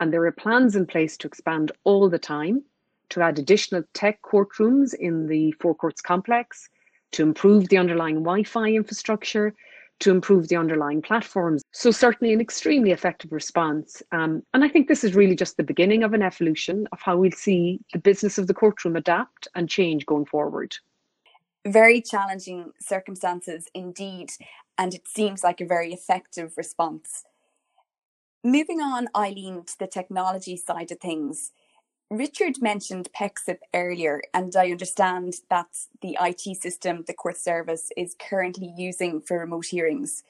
and 0.00 0.12
there 0.12 0.24
are 0.24 0.32
plans 0.32 0.74
in 0.74 0.86
place 0.86 1.16
to 1.18 1.28
expand 1.28 1.72
all 1.84 2.08
the 2.08 2.18
time, 2.18 2.64
to 3.10 3.22
add 3.22 3.38
additional 3.38 3.84
tech 3.92 4.20
courtrooms 4.22 4.94
in 4.94 5.26
the 5.28 5.52
Four 5.52 5.74
Courts 5.74 6.00
complex, 6.00 6.68
to 7.12 7.22
improve 7.22 7.68
the 7.68 7.78
underlying 7.78 8.16
Wi 8.16 8.42
Fi 8.42 8.74
infrastructure, 8.74 9.54
to 10.00 10.10
improve 10.10 10.48
the 10.48 10.56
underlying 10.56 11.00
platforms. 11.00 11.62
So, 11.72 11.90
certainly 11.90 12.32
an 12.32 12.40
extremely 12.40 12.90
effective 12.90 13.32
response. 13.32 14.02
Um, 14.12 14.42
and 14.52 14.64
I 14.64 14.68
think 14.68 14.88
this 14.88 15.04
is 15.04 15.14
really 15.14 15.36
just 15.36 15.56
the 15.56 15.62
beginning 15.62 16.02
of 16.02 16.12
an 16.12 16.22
evolution 16.22 16.86
of 16.92 17.00
how 17.00 17.16
we'll 17.16 17.32
see 17.32 17.80
the 17.92 17.98
business 17.98 18.38
of 18.38 18.46
the 18.46 18.54
courtroom 18.54 18.96
adapt 18.96 19.48
and 19.54 19.68
change 19.68 20.06
going 20.06 20.26
forward. 20.26 20.76
Very 21.66 22.02
challenging 22.02 22.72
circumstances 22.80 23.68
indeed, 23.74 24.30
and 24.76 24.94
it 24.94 25.08
seems 25.08 25.42
like 25.42 25.60
a 25.60 25.66
very 25.66 25.92
effective 25.92 26.52
response. 26.56 27.24
Moving 28.42 28.80
on, 28.80 29.08
Eileen, 29.16 29.64
to 29.64 29.78
the 29.78 29.86
technology 29.86 30.56
side 30.58 30.92
of 30.92 30.98
things. 31.00 31.52
Richard 32.10 32.60
mentioned 32.60 33.08
PEXIP 33.12 33.60
earlier, 33.72 34.22
and 34.34 34.54
I 34.54 34.70
understand 34.70 35.34
that's 35.48 35.88
the 36.02 36.16
IT 36.20 36.60
system 36.60 37.04
the 37.06 37.14
court 37.14 37.38
service 37.38 37.90
is 37.96 38.14
currently 38.18 38.72
using 38.76 39.20
for 39.20 39.38
remote 39.38 39.66
hearings. 39.66 40.22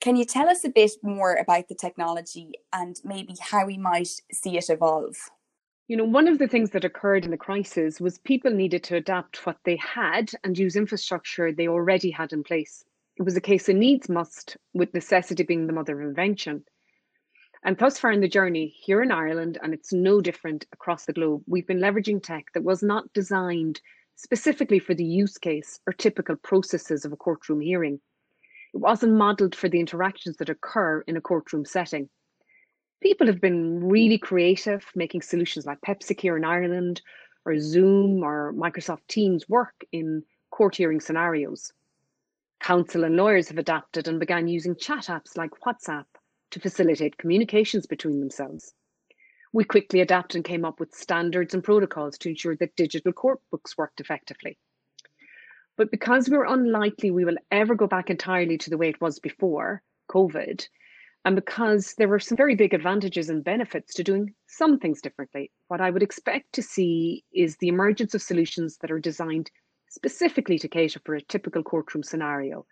Can 0.00 0.16
you 0.16 0.26
tell 0.26 0.48
us 0.48 0.64
a 0.64 0.68
bit 0.68 0.92
more 1.02 1.34
about 1.36 1.68
the 1.68 1.74
technology 1.74 2.52
and 2.72 3.00
maybe 3.04 3.34
how 3.40 3.64
we 3.64 3.78
might 3.78 4.20
see 4.30 4.58
it 4.58 4.68
evolve? 4.68 5.16
You 5.88 5.96
know, 5.96 6.04
one 6.04 6.28
of 6.28 6.38
the 6.38 6.48
things 6.48 6.70
that 6.70 6.84
occurred 6.84 7.24
in 7.24 7.30
the 7.30 7.36
crisis 7.38 8.00
was 8.00 8.18
people 8.18 8.50
needed 8.50 8.84
to 8.84 8.96
adapt 8.96 9.46
what 9.46 9.56
they 9.64 9.76
had 9.76 10.30
and 10.44 10.58
use 10.58 10.76
infrastructure 10.76 11.52
they 11.52 11.68
already 11.68 12.10
had 12.10 12.32
in 12.32 12.44
place. 12.44 12.84
It 13.16 13.22
was 13.22 13.36
a 13.36 13.40
case 13.40 13.68
of 13.68 13.76
needs 13.76 14.08
must, 14.08 14.56
with 14.74 14.92
necessity 14.92 15.42
being 15.42 15.66
the 15.66 15.72
mother 15.72 16.00
of 16.00 16.06
invention. 16.06 16.64
And 17.66 17.78
thus 17.78 17.98
far 17.98 18.12
in 18.12 18.20
the 18.20 18.28
journey 18.28 18.66
here 18.66 19.02
in 19.02 19.10
Ireland, 19.10 19.58
and 19.62 19.72
it's 19.72 19.90
no 19.90 20.20
different 20.20 20.66
across 20.72 21.06
the 21.06 21.14
globe, 21.14 21.42
we've 21.46 21.66
been 21.66 21.80
leveraging 21.80 22.22
tech 22.22 22.52
that 22.52 22.62
was 22.62 22.82
not 22.82 23.10
designed 23.14 23.80
specifically 24.16 24.78
for 24.78 24.92
the 24.92 25.04
use 25.04 25.38
case 25.38 25.80
or 25.86 25.94
typical 25.94 26.36
processes 26.36 27.06
of 27.06 27.12
a 27.12 27.16
courtroom 27.16 27.60
hearing. 27.60 28.00
It 28.74 28.78
wasn't 28.78 29.14
modelled 29.14 29.54
for 29.54 29.70
the 29.70 29.80
interactions 29.80 30.36
that 30.36 30.50
occur 30.50 31.00
in 31.06 31.16
a 31.16 31.22
courtroom 31.22 31.64
setting. 31.64 32.10
People 33.02 33.26
have 33.28 33.40
been 33.40 33.82
really 33.82 34.18
creative, 34.18 34.84
making 34.94 35.22
solutions 35.22 35.64
like 35.64 35.80
PEXIP 35.80 36.20
here 36.20 36.36
in 36.36 36.44
Ireland, 36.44 37.00
or 37.46 37.58
Zoom 37.58 38.22
or 38.22 38.52
Microsoft 38.52 39.06
Teams 39.08 39.48
work 39.48 39.84
in 39.90 40.22
court 40.50 40.76
hearing 40.76 41.00
scenarios. 41.00 41.72
Counsel 42.60 43.04
and 43.04 43.16
lawyers 43.16 43.48
have 43.48 43.58
adapted 43.58 44.06
and 44.06 44.20
began 44.20 44.48
using 44.48 44.76
chat 44.76 45.04
apps 45.04 45.36
like 45.36 45.50
WhatsApp 45.66 46.04
to 46.54 46.60
facilitate 46.60 47.18
communications 47.18 47.84
between 47.84 48.20
themselves. 48.20 48.74
We 49.52 49.64
quickly 49.64 50.00
adapted 50.00 50.36
and 50.36 50.44
came 50.44 50.64
up 50.64 50.78
with 50.78 50.94
standards 50.94 51.52
and 51.52 51.64
protocols 51.64 52.16
to 52.18 52.28
ensure 52.28 52.54
that 52.56 52.76
digital 52.76 53.12
court 53.12 53.40
books 53.50 53.76
worked 53.76 54.00
effectively. 54.00 54.56
But 55.76 55.90
because 55.90 56.30
we're 56.30 56.44
unlikely 56.44 57.10
we 57.10 57.24
will 57.24 57.38
ever 57.50 57.74
go 57.74 57.88
back 57.88 58.08
entirely 58.08 58.56
to 58.58 58.70
the 58.70 58.78
way 58.78 58.88
it 58.88 59.00
was 59.00 59.18
before 59.18 59.82
COVID, 60.12 60.64
and 61.24 61.34
because 61.34 61.94
there 61.98 62.06
were 62.06 62.20
some 62.20 62.36
very 62.36 62.54
big 62.54 62.72
advantages 62.72 63.28
and 63.28 63.42
benefits 63.42 63.92
to 63.94 64.04
doing 64.04 64.32
some 64.46 64.78
things 64.78 65.02
differently, 65.02 65.50
what 65.66 65.80
I 65.80 65.90
would 65.90 66.04
expect 66.04 66.52
to 66.52 66.62
see 66.62 67.24
is 67.32 67.56
the 67.56 67.68
emergence 67.68 68.14
of 68.14 68.22
solutions 68.22 68.76
that 68.80 68.92
are 68.92 69.00
designed 69.00 69.50
specifically 69.90 70.60
to 70.60 70.68
cater 70.68 71.00
for 71.04 71.16
a 71.16 71.22
typical 71.22 71.64
courtroom 71.64 72.04
scenario 72.04 72.64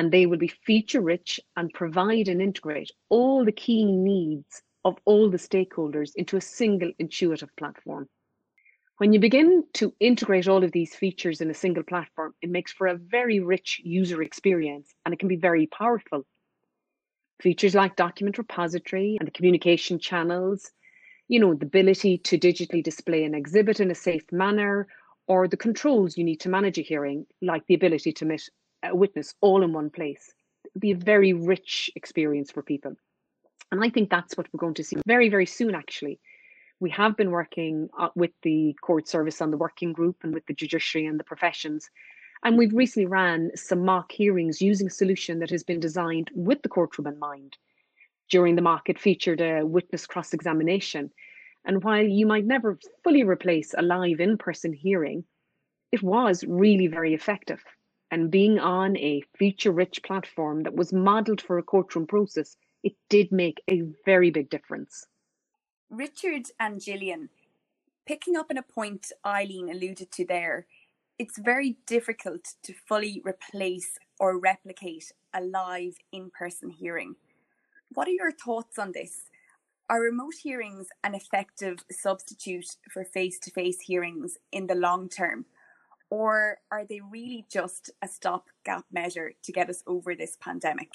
and 0.00 0.10
they 0.10 0.24
will 0.24 0.38
be 0.38 0.48
feature 0.48 1.02
rich 1.02 1.38
and 1.58 1.74
provide 1.74 2.26
and 2.26 2.40
integrate 2.40 2.90
all 3.10 3.44
the 3.44 3.52
key 3.52 3.84
needs 3.84 4.62
of 4.86 4.96
all 5.04 5.28
the 5.28 5.36
stakeholders 5.36 6.12
into 6.16 6.38
a 6.38 6.40
single 6.40 6.90
intuitive 6.98 7.54
platform. 7.56 8.08
When 8.96 9.12
you 9.12 9.20
begin 9.20 9.62
to 9.74 9.92
integrate 10.00 10.48
all 10.48 10.64
of 10.64 10.72
these 10.72 10.94
features 10.94 11.42
in 11.42 11.50
a 11.50 11.60
single 11.62 11.82
platform, 11.82 12.32
it 12.40 12.48
makes 12.48 12.72
for 12.72 12.86
a 12.86 12.96
very 12.96 13.40
rich 13.40 13.82
user 13.84 14.22
experience 14.22 14.88
and 15.04 15.12
it 15.12 15.18
can 15.18 15.28
be 15.28 15.36
very 15.36 15.66
powerful. 15.66 16.24
Features 17.42 17.74
like 17.74 17.94
document 17.94 18.38
repository 18.38 19.18
and 19.20 19.28
the 19.28 19.32
communication 19.32 19.98
channels, 19.98 20.70
you 21.28 21.38
know, 21.38 21.52
the 21.52 21.66
ability 21.66 22.16
to 22.16 22.38
digitally 22.38 22.82
display 22.82 23.24
an 23.24 23.34
exhibit 23.34 23.80
in 23.80 23.90
a 23.90 23.94
safe 23.94 24.32
manner, 24.32 24.88
or 25.26 25.46
the 25.46 25.58
controls 25.58 26.16
you 26.16 26.24
need 26.24 26.40
to 26.40 26.48
manage 26.48 26.78
a 26.78 26.82
hearing, 26.82 27.26
like 27.42 27.66
the 27.66 27.74
ability 27.74 28.12
to 28.12 28.24
emit 28.24 28.48
witness 28.92 29.34
all 29.40 29.62
in 29.62 29.72
one 29.72 29.90
place. 29.90 30.32
It'd 30.64 30.80
be 30.80 30.92
a 30.92 30.96
very 30.96 31.32
rich 31.32 31.90
experience 31.96 32.50
for 32.50 32.62
people. 32.62 32.94
And 33.72 33.84
I 33.84 33.90
think 33.90 34.10
that's 34.10 34.36
what 34.36 34.46
we're 34.52 34.58
going 34.58 34.74
to 34.74 34.84
see 34.84 34.96
very, 35.06 35.28
very 35.28 35.46
soon, 35.46 35.74
actually. 35.74 36.18
We 36.80 36.90
have 36.90 37.16
been 37.16 37.30
working 37.30 37.88
uh, 37.98 38.08
with 38.14 38.32
the 38.42 38.74
court 38.80 39.06
service 39.06 39.40
on 39.40 39.50
the 39.50 39.56
working 39.56 39.92
group 39.92 40.16
and 40.22 40.32
with 40.34 40.46
the 40.46 40.54
judiciary 40.54 41.06
and 41.06 41.20
the 41.20 41.24
professions. 41.24 41.90
And 42.42 42.56
we've 42.56 42.72
recently 42.72 43.06
ran 43.06 43.50
some 43.54 43.84
mock 43.84 44.10
hearings 44.12 44.62
using 44.62 44.86
a 44.86 44.90
solution 44.90 45.40
that 45.40 45.50
has 45.50 45.62
been 45.62 45.78
designed 45.78 46.30
with 46.34 46.62
the 46.62 46.70
courtroom 46.70 47.06
in 47.06 47.18
mind. 47.18 47.58
During 48.30 48.56
the 48.56 48.62
mock, 48.62 48.88
it 48.88 48.98
featured 48.98 49.40
a 49.40 49.62
witness 49.62 50.06
cross 50.06 50.32
examination. 50.32 51.10
And 51.64 51.84
while 51.84 52.04
you 52.04 52.26
might 52.26 52.46
never 52.46 52.78
fully 53.04 53.24
replace 53.24 53.74
a 53.76 53.82
live 53.82 54.20
in 54.20 54.38
person 54.38 54.72
hearing, 54.72 55.24
it 55.92 56.02
was 56.02 56.44
really 56.44 56.86
very 56.86 57.12
effective. 57.12 57.62
And 58.10 58.30
being 58.30 58.58
on 58.58 58.96
a 58.96 59.22
feature 59.36 59.70
rich 59.70 60.02
platform 60.02 60.64
that 60.64 60.74
was 60.74 60.92
modeled 60.92 61.40
for 61.40 61.58
a 61.58 61.62
courtroom 61.62 62.06
process, 62.06 62.56
it 62.82 62.94
did 63.08 63.30
make 63.30 63.62
a 63.68 63.82
very 64.04 64.30
big 64.30 64.50
difference. 64.50 65.06
Richard 65.90 66.46
and 66.58 66.80
Jillian, 66.80 67.28
picking 68.06 68.36
up 68.36 68.46
on 68.50 68.56
a 68.56 68.62
point 68.62 69.12
Eileen 69.24 69.70
alluded 69.70 70.10
to 70.12 70.26
there, 70.26 70.66
it's 71.18 71.38
very 71.38 71.76
difficult 71.86 72.54
to 72.62 72.72
fully 72.88 73.20
replace 73.24 73.98
or 74.18 74.38
replicate 74.38 75.12
a 75.34 75.40
live 75.40 75.96
in 76.12 76.30
person 76.30 76.70
hearing. 76.70 77.16
What 77.92 78.08
are 78.08 78.12
your 78.12 78.32
thoughts 78.32 78.78
on 78.78 78.92
this? 78.92 79.22
Are 79.90 80.00
remote 80.00 80.34
hearings 80.42 80.86
an 81.02 81.14
effective 81.14 81.84
substitute 81.90 82.76
for 82.90 83.04
face 83.04 83.38
to 83.40 83.50
face 83.50 83.80
hearings 83.80 84.38
in 84.52 84.68
the 84.68 84.74
long 84.74 85.08
term? 85.08 85.46
Or 86.10 86.58
are 86.70 86.84
they 86.84 87.00
really 87.00 87.46
just 87.50 87.90
a 88.02 88.08
stopgap 88.08 88.84
measure 88.92 89.32
to 89.42 89.52
get 89.52 89.70
us 89.70 89.82
over 89.86 90.14
this 90.14 90.36
pandemic? 90.40 90.90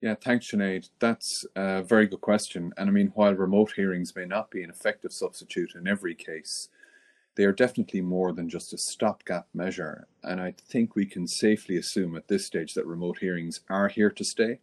Yeah, 0.00 0.14
thanks, 0.14 0.50
Sinead. 0.50 0.88
That's 0.98 1.44
a 1.54 1.82
very 1.82 2.06
good 2.06 2.20
question. 2.20 2.72
And 2.76 2.88
I 2.88 2.92
mean, 2.92 3.12
while 3.14 3.34
remote 3.34 3.72
hearings 3.74 4.16
may 4.16 4.24
not 4.24 4.50
be 4.50 4.62
an 4.62 4.70
effective 4.70 5.12
substitute 5.12 5.74
in 5.76 5.86
every 5.86 6.14
case, 6.14 6.68
they 7.34 7.44
are 7.44 7.52
definitely 7.52 8.00
more 8.00 8.32
than 8.32 8.48
just 8.48 8.72
a 8.72 8.78
stopgap 8.78 9.46
measure. 9.54 10.06
And 10.22 10.40
I 10.40 10.54
think 10.68 10.94
we 10.94 11.06
can 11.06 11.26
safely 11.26 11.76
assume 11.76 12.16
at 12.16 12.28
this 12.28 12.44
stage 12.46 12.74
that 12.74 12.86
remote 12.86 13.18
hearings 13.18 13.60
are 13.70 13.88
here 13.88 14.10
to 14.10 14.24
stay. 14.24 14.58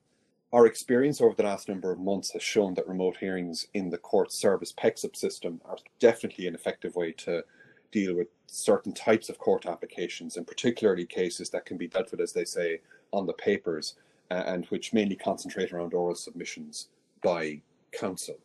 Our 0.52 0.66
experience 0.66 1.22
over 1.22 1.36
the 1.36 1.44
last 1.44 1.70
number 1.70 1.92
of 1.92 2.00
months 2.00 2.32
has 2.32 2.44
shown 2.44 2.74
that 2.74 2.88
remote 2.88 3.18
hearings 3.18 3.68
in 3.74 3.90
the 3.90 3.98
court 3.98 4.32
service 4.32 4.74
PEXIP 4.74 5.16
system 5.16 5.62
are 5.66 5.78
definitely 6.00 6.48
an 6.48 6.56
effective 6.56 6.96
way 6.96 7.12
to 7.14 7.44
deal 7.92 8.16
with 8.16 8.28
certain 8.48 8.94
types 8.94 9.30
of 9.30 9.38
court 9.38 9.66
applications, 9.66 10.38
and 10.38 10.48
particularly 10.48 11.06
cases 11.06 11.50
that 11.50 11.66
can 11.66 11.78
be 11.78 11.88
dealt 11.88 12.12
with, 12.12 12.22
as 12.22 12.34
they 12.34 12.46
say, 12.46 12.82
on 13.12 13.26
the 13.26 13.34
papers, 13.34 13.96
uh, 14.32 14.44
and 14.46 14.66
which 14.68 14.94
mainly 14.94 15.16
concentrate 15.16 15.72
around 15.72 15.94
oral 15.94 16.16
submissions 16.16 16.88
by 17.24 17.62
counsel. 17.92 18.38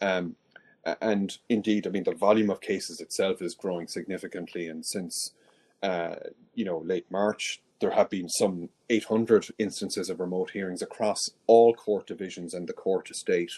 Um, 0.00 0.36
and 1.02 1.36
indeed, 1.48 1.86
I 1.86 1.90
mean, 1.90 2.04
the 2.04 2.14
volume 2.14 2.50
of 2.50 2.60
cases 2.60 3.00
itself 3.00 3.42
is 3.42 3.54
growing 3.54 3.88
significantly, 3.88 4.68
and 4.68 4.84
since 4.84 5.32
uh, 5.82 6.16
you 6.54 6.64
know 6.64 6.78
late 6.78 7.10
March, 7.10 7.60
there 7.80 7.90
have 7.90 8.10
been 8.10 8.28
some 8.28 8.70
800 8.90 9.48
instances 9.58 10.10
of 10.10 10.20
remote 10.20 10.50
hearings 10.50 10.82
across 10.82 11.30
all 11.46 11.74
court 11.74 12.06
divisions 12.06 12.54
and 12.54 12.68
the 12.68 12.72
court 12.72 13.10
estate. 13.10 13.52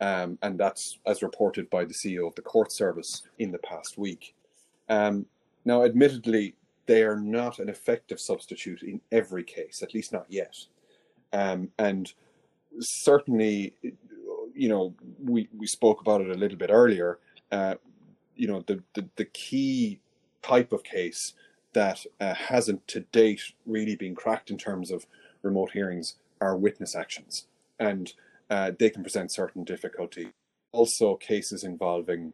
Um, 0.00 0.38
and 0.42 0.58
that's 0.60 0.98
as 1.06 1.22
reported 1.22 1.68
by 1.70 1.84
the 1.84 1.94
CEO 1.94 2.28
of 2.28 2.36
the 2.36 2.42
court 2.42 2.70
service 2.70 3.22
in 3.38 3.50
the 3.50 3.58
past 3.58 3.98
week. 3.98 4.34
Um, 4.88 5.26
now, 5.64 5.84
admittedly, 5.84 6.54
they 6.86 7.02
are 7.02 7.20
not 7.20 7.58
an 7.58 7.68
effective 7.68 8.18
substitute 8.18 8.82
in 8.82 9.00
every 9.12 9.44
case, 9.44 9.82
at 9.82 9.94
least 9.94 10.12
not 10.12 10.26
yet. 10.28 10.56
Um, 11.32 11.70
and 11.78 12.12
certainly, 12.80 13.74
you 14.54 14.68
know, 14.68 14.94
we, 15.22 15.48
we 15.56 15.66
spoke 15.66 16.00
about 16.00 16.22
it 16.22 16.30
a 16.30 16.34
little 16.38 16.56
bit 16.56 16.70
earlier. 16.70 17.18
Uh, 17.52 17.74
you 18.36 18.48
know, 18.48 18.64
the, 18.66 18.82
the, 18.94 19.06
the 19.16 19.26
key 19.26 20.00
type 20.42 20.72
of 20.72 20.82
case 20.82 21.34
that 21.74 22.04
uh, 22.20 22.34
hasn't 22.34 22.86
to 22.88 23.00
date 23.00 23.42
really 23.66 23.96
been 23.96 24.14
cracked 24.14 24.50
in 24.50 24.56
terms 24.56 24.90
of 24.90 25.06
remote 25.42 25.72
hearings 25.72 26.14
are 26.40 26.56
witness 26.56 26.96
actions. 26.96 27.46
And 27.78 28.12
uh, 28.48 28.72
they 28.78 28.90
can 28.90 29.02
present 29.02 29.32
certain 29.32 29.64
difficulty. 29.64 30.30
Also, 30.72 31.16
cases 31.16 31.64
involving 31.64 32.32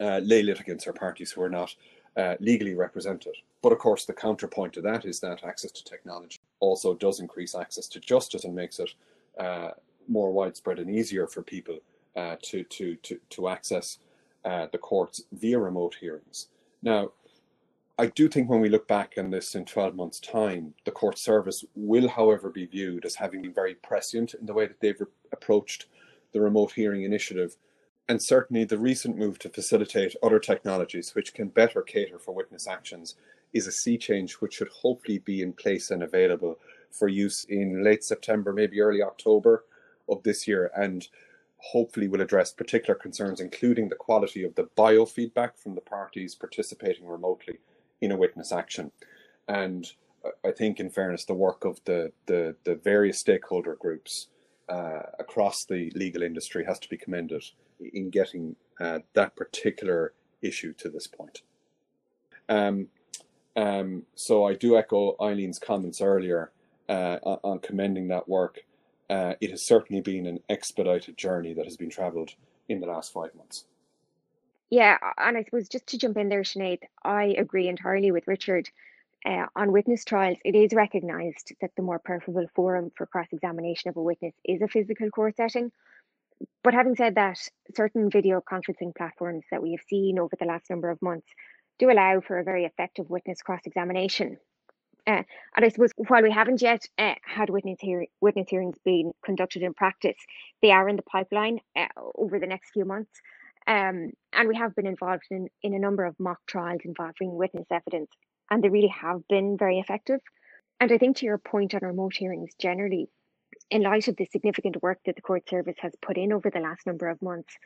uh, 0.00 0.20
lay 0.22 0.42
litigants 0.42 0.86
or 0.86 0.92
parties 0.92 1.32
who 1.32 1.42
are 1.42 1.50
not 1.50 1.74
uh, 2.16 2.34
legally 2.40 2.74
represented. 2.74 3.34
But 3.62 3.72
of 3.72 3.78
course, 3.78 4.04
the 4.04 4.12
counterpoint 4.12 4.72
to 4.74 4.80
that 4.82 5.04
is 5.04 5.20
that 5.20 5.44
access 5.44 5.70
to 5.72 5.84
technology 5.84 6.38
also 6.60 6.94
does 6.94 7.20
increase 7.20 7.54
access 7.54 7.86
to 7.88 8.00
justice 8.00 8.44
and 8.44 8.54
makes 8.54 8.78
it 8.78 8.90
uh, 9.38 9.70
more 10.08 10.32
widespread 10.32 10.78
and 10.78 10.90
easier 10.90 11.26
for 11.26 11.42
people 11.42 11.78
uh, 12.16 12.36
to, 12.42 12.64
to, 12.64 12.96
to, 12.96 13.18
to 13.30 13.48
access 13.48 13.98
uh, 14.44 14.66
the 14.72 14.78
courts 14.78 15.22
via 15.32 15.58
remote 15.58 15.96
hearings. 16.00 16.48
Now, 16.82 17.12
I 17.98 18.06
do 18.06 18.28
think 18.28 18.48
when 18.48 18.60
we 18.60 18.68
look 18.68 18.88
back 18.88 19.14
on 19.16 19.30
this 19.30 19.54
in 19.54 19.64
12 19.64 19.94
months' 19.94 20.18
time, 20.18 20.74
the 20.84 20.90
court 20.90 21.18
service 21.18 21.64
will, 21.76 22.08
however, 22.08 22.50
be 22.50 22.66
viewed 22.66 23.04
as 23.04 23.14
having 23.14 23.42
been 23.42 23.52
very 23.52 23.74
prescient 23.74 24.34
in 24.34 24.46
the 24.46 24.54
way 24.54 24.66
that 24.66 24.80
they've 24.80 25.00
re- 25.00 25.06
approached 25.30 25.86
the 26.32 26.40
remote 26.40 26.72
hearing 26.72 27.02
initiative 27.02 27.56
and 28.08 28.22
certainly 28.22 28.64
the 28.64 28.78
recent 28.78 29.16
move 29.16 29.38
to 29.38 29.48
facilitate 29.48 30.16
other 30.22 30.38
technologies 30.38 31.14
which 31.14 31.34
can 31.34 31.48
better 31.48 31.82
cater 31.82 32.18
for 32.18 32.34
witness 32.34 32.66
actions 32.66 33.14
is 33.52 33.66
a 33.66 33.72
sea 33.72 33.98
change 33.98 34.34
which 34.34 34.54
should 34.54 34.68
hopefully 34.68 35.18
be 35.18 35.42
in 35.42 35.52
place 35.52 35.90
and 35.90 36.02
available 36.02 36.58
for 36.90 37.08
use 37.08 37.44
in 37.44 37.82
late 37.82 38.04
September, 38.04 38.52
maybe 38.52 38.80
early 38.80 39.02
October 39.02 39.64
of 40.08 40.22
this 40.22 40.46
year, 40.46 40.70
and 40.76 41.08
hopefully 41.58 42.08
will 42.08 42.20
address 42.20 42.52
particular 42.52 42.94
concerns, 42.94 43.40
including 43.40 43.88
the 43.88 43.94
quality 43.94 44.42
of 44.42 44.54
the 44.56 44.68
biofeedback 44.76 45.56
from 45.56 45.74
the 45.74 45.80
parties 45.80 46.34
participating 46.34 47.06
remotely 47.06 47.58
in 48.00 48.10
a 48.10 48.16
witness 48.16 48.52
action. 48.52 48.90
And 49.48 49.90
I 50.44 50.50
think, 50.50 50.80
in 50.80 50.90
fairness, 50.90 51.24
the 51.24 51.34
work 51.34 51.64
of 51.64 51.80
the, 51.84 52.12
the, 52.26 52.56
the 52.64 52.74
various 52.74 53.18
stakeholder 53.18 53.76
groups 53.76 54.28
uh, 54.68 55.02
across 55.18 55.64
the 55.64 55.90
legal 55.94 56.22
industry 56.22 56.64
has 56.64 56.78
to 56.80 56.88
be 56.88 56.96
commended 56.96 57.44
in 57.92 58.10
getting 58.10 58.56
uh, 58.80 59.00
that 59.14 59.36
particular 59.36 60.12
issue 60.40 60.72
to 60.74 60.88
this 60.88 61.06
point. 61.06 61.42
Um, 62.48 62.88
um, 63.56 64.04
so 64.14 64.44
I 64.44 64.54
do 64.54 64.76
echo 64.76 65.14
Eileen's 65.20 65.58
comments 65.58 66.00
earlier 66.00 66.50
uh, 66.88 67.18
on 67.22 67.58
commending 67.60 68.08
that 68.08 68.28
work. 68.28 68.60
Uh, 69.10 69.34
it 69.40 69.50
has 69.50 69.66
certainly 69.66 70.00
been 70.00 70.26
an 70.26 70.38
expedited 70.48 71.16
journey 71.16 71.52
that 71.54 71.64
has 71.64 71.76
been 71.76 71.90
travelled 71.90 72.30
in 72.68 72.80
the 72.80 72.86
last 72.86 73.12
five 73.12 73.34
months. 73.34 73.64
Yeah, 74.70 74.96
and 75.18 75.36
I 75.36 75.44
suppose 75.44 75.68
just 75.68 75.86
to 75.88 75.98
jump 75.98 76.16
in 76.16 76.30
there, 76.30 76.42
Sinead, 76.42 76.78
I 77.04 77.34
agree 77.36 77.68
entirely 77.68 78.10
with 78.10 78.26
Richard. 78.26 78.70
Uh, 79.24 79.46
on 79.54 79.70
witness 79.70 80.04
trials, 80.04 80.38
it 80.44 80.54
is 80.54 80.72
recognised 80.72 81.52
that 81.60 81.70
the 81.76 81.82
more 81.82 81.98
preferable 81.98 82.46
forum 82.54 82.90
for 82.96 83.06
cross 83.06 83.28
examination 83.32 83.90
of 83.90 83.96
a 83.96 84.02
witness 84.02 84.34
is 84.44 84.62
a 84.62 84.68
physical 84.68 85.10
court 85.10 85.36
setting. 85.36 85.70
But 86.64 86.74
having 86.74 86.94
said 86.94 87.14
that, 87.16 87.38
certain 87.74 88.10
video 88.10 88.40
conferencing 88.40 88.94
platforms 88.96 89.44
that 89.50 89.62
we 89.62 89.72
have 89.72 89.84
seen 89.88 90.18
over 90.18 90.36
the 90.38 90.46
last 90.46 90.70
number 90.70 90.90
of 90.90 91.02
months 91.02 91.28
do 91.78 91.90
allow 91.90 92.20
for 92.20 92.38
a 92.38 92.44
very 92.44 92.64
effective 92.64 93.10
witness 93.10 93.42
cross 93.42 93.60
examination. 93.64 94.38
Uh, 95.06 95.22
and 95.56 95.64
I 95.64 95.68
suppose 95.68 95.90
while 95.96 96.22
we 96.22 96.30
haven't 96.30 96.62
yet 96.62 96.86
uh, 96.96 97.14
had 97.24 97.50
witness, 97.50 97.78
hear- 97.80 98.06
witness 98.20 98.48
hearings 98.48 98.76
being 98.84 99.12
conducted 99.24 99.62
in 99.62 99.74
practice, 99.74 100.16
they 100.60 100.70
are 100.70 100.88
in 100.88 100.96
the 100.96 101.02
pipeline 101.02 101.58
uh, 101.76 101.88
over 102.14 102.38
the 102.38 102.46
next 102.46 102.70
few 102.72 102.84
months. 102.84 103.10
Um, 103.66 104.12
and 104.32 104.48
we 104.48 104.56
have 104.56 104.74
been 104.74 104.86
involved 104.86 105.24
in, 105.30 105.48
in 105.62 105.74
a 105.74 105.78
number 105.78 106.04
of 106.04 106.18
mock 106.18 106.38
trials 106.46 106.82
involving 106.84 107.34
witness 107.34 107.66
evidence, 107.70 108.10
and 108.50 108.62
they 108.62 108.68
really 108.68 108.88
have 109.00 109.26
been 109.28 109.56
very 109.56 109.78
effective. 109.78 110.20
And 110.80 110.90
I 110.90 110.98
think 110.98 111.16
to 111.18 111.26
your 111.26 111.38
point 111.38 111.74
on 111.74 111.80
remote 111.82 112.14
hearings 112.16 112.50
generally, 112.60 113.08
in 113.70 113.82
light 113.82 114.08
of 114.08 114.16
the 114.16 114.26
significant 114.26 114.82
work 114.82 114.98
that 115.06 115.16
the 115.16 115.22
court 115.22 115.48
service 115.48 115.76
has 115.78 115.92
put 116.00 116.16
in 116.16 116.32
over 116.32 116.50
the 116.50 116.60
last 116.60 116.86
number 116.86 117.08
of 117.08 117.22
months, 117.22 117.56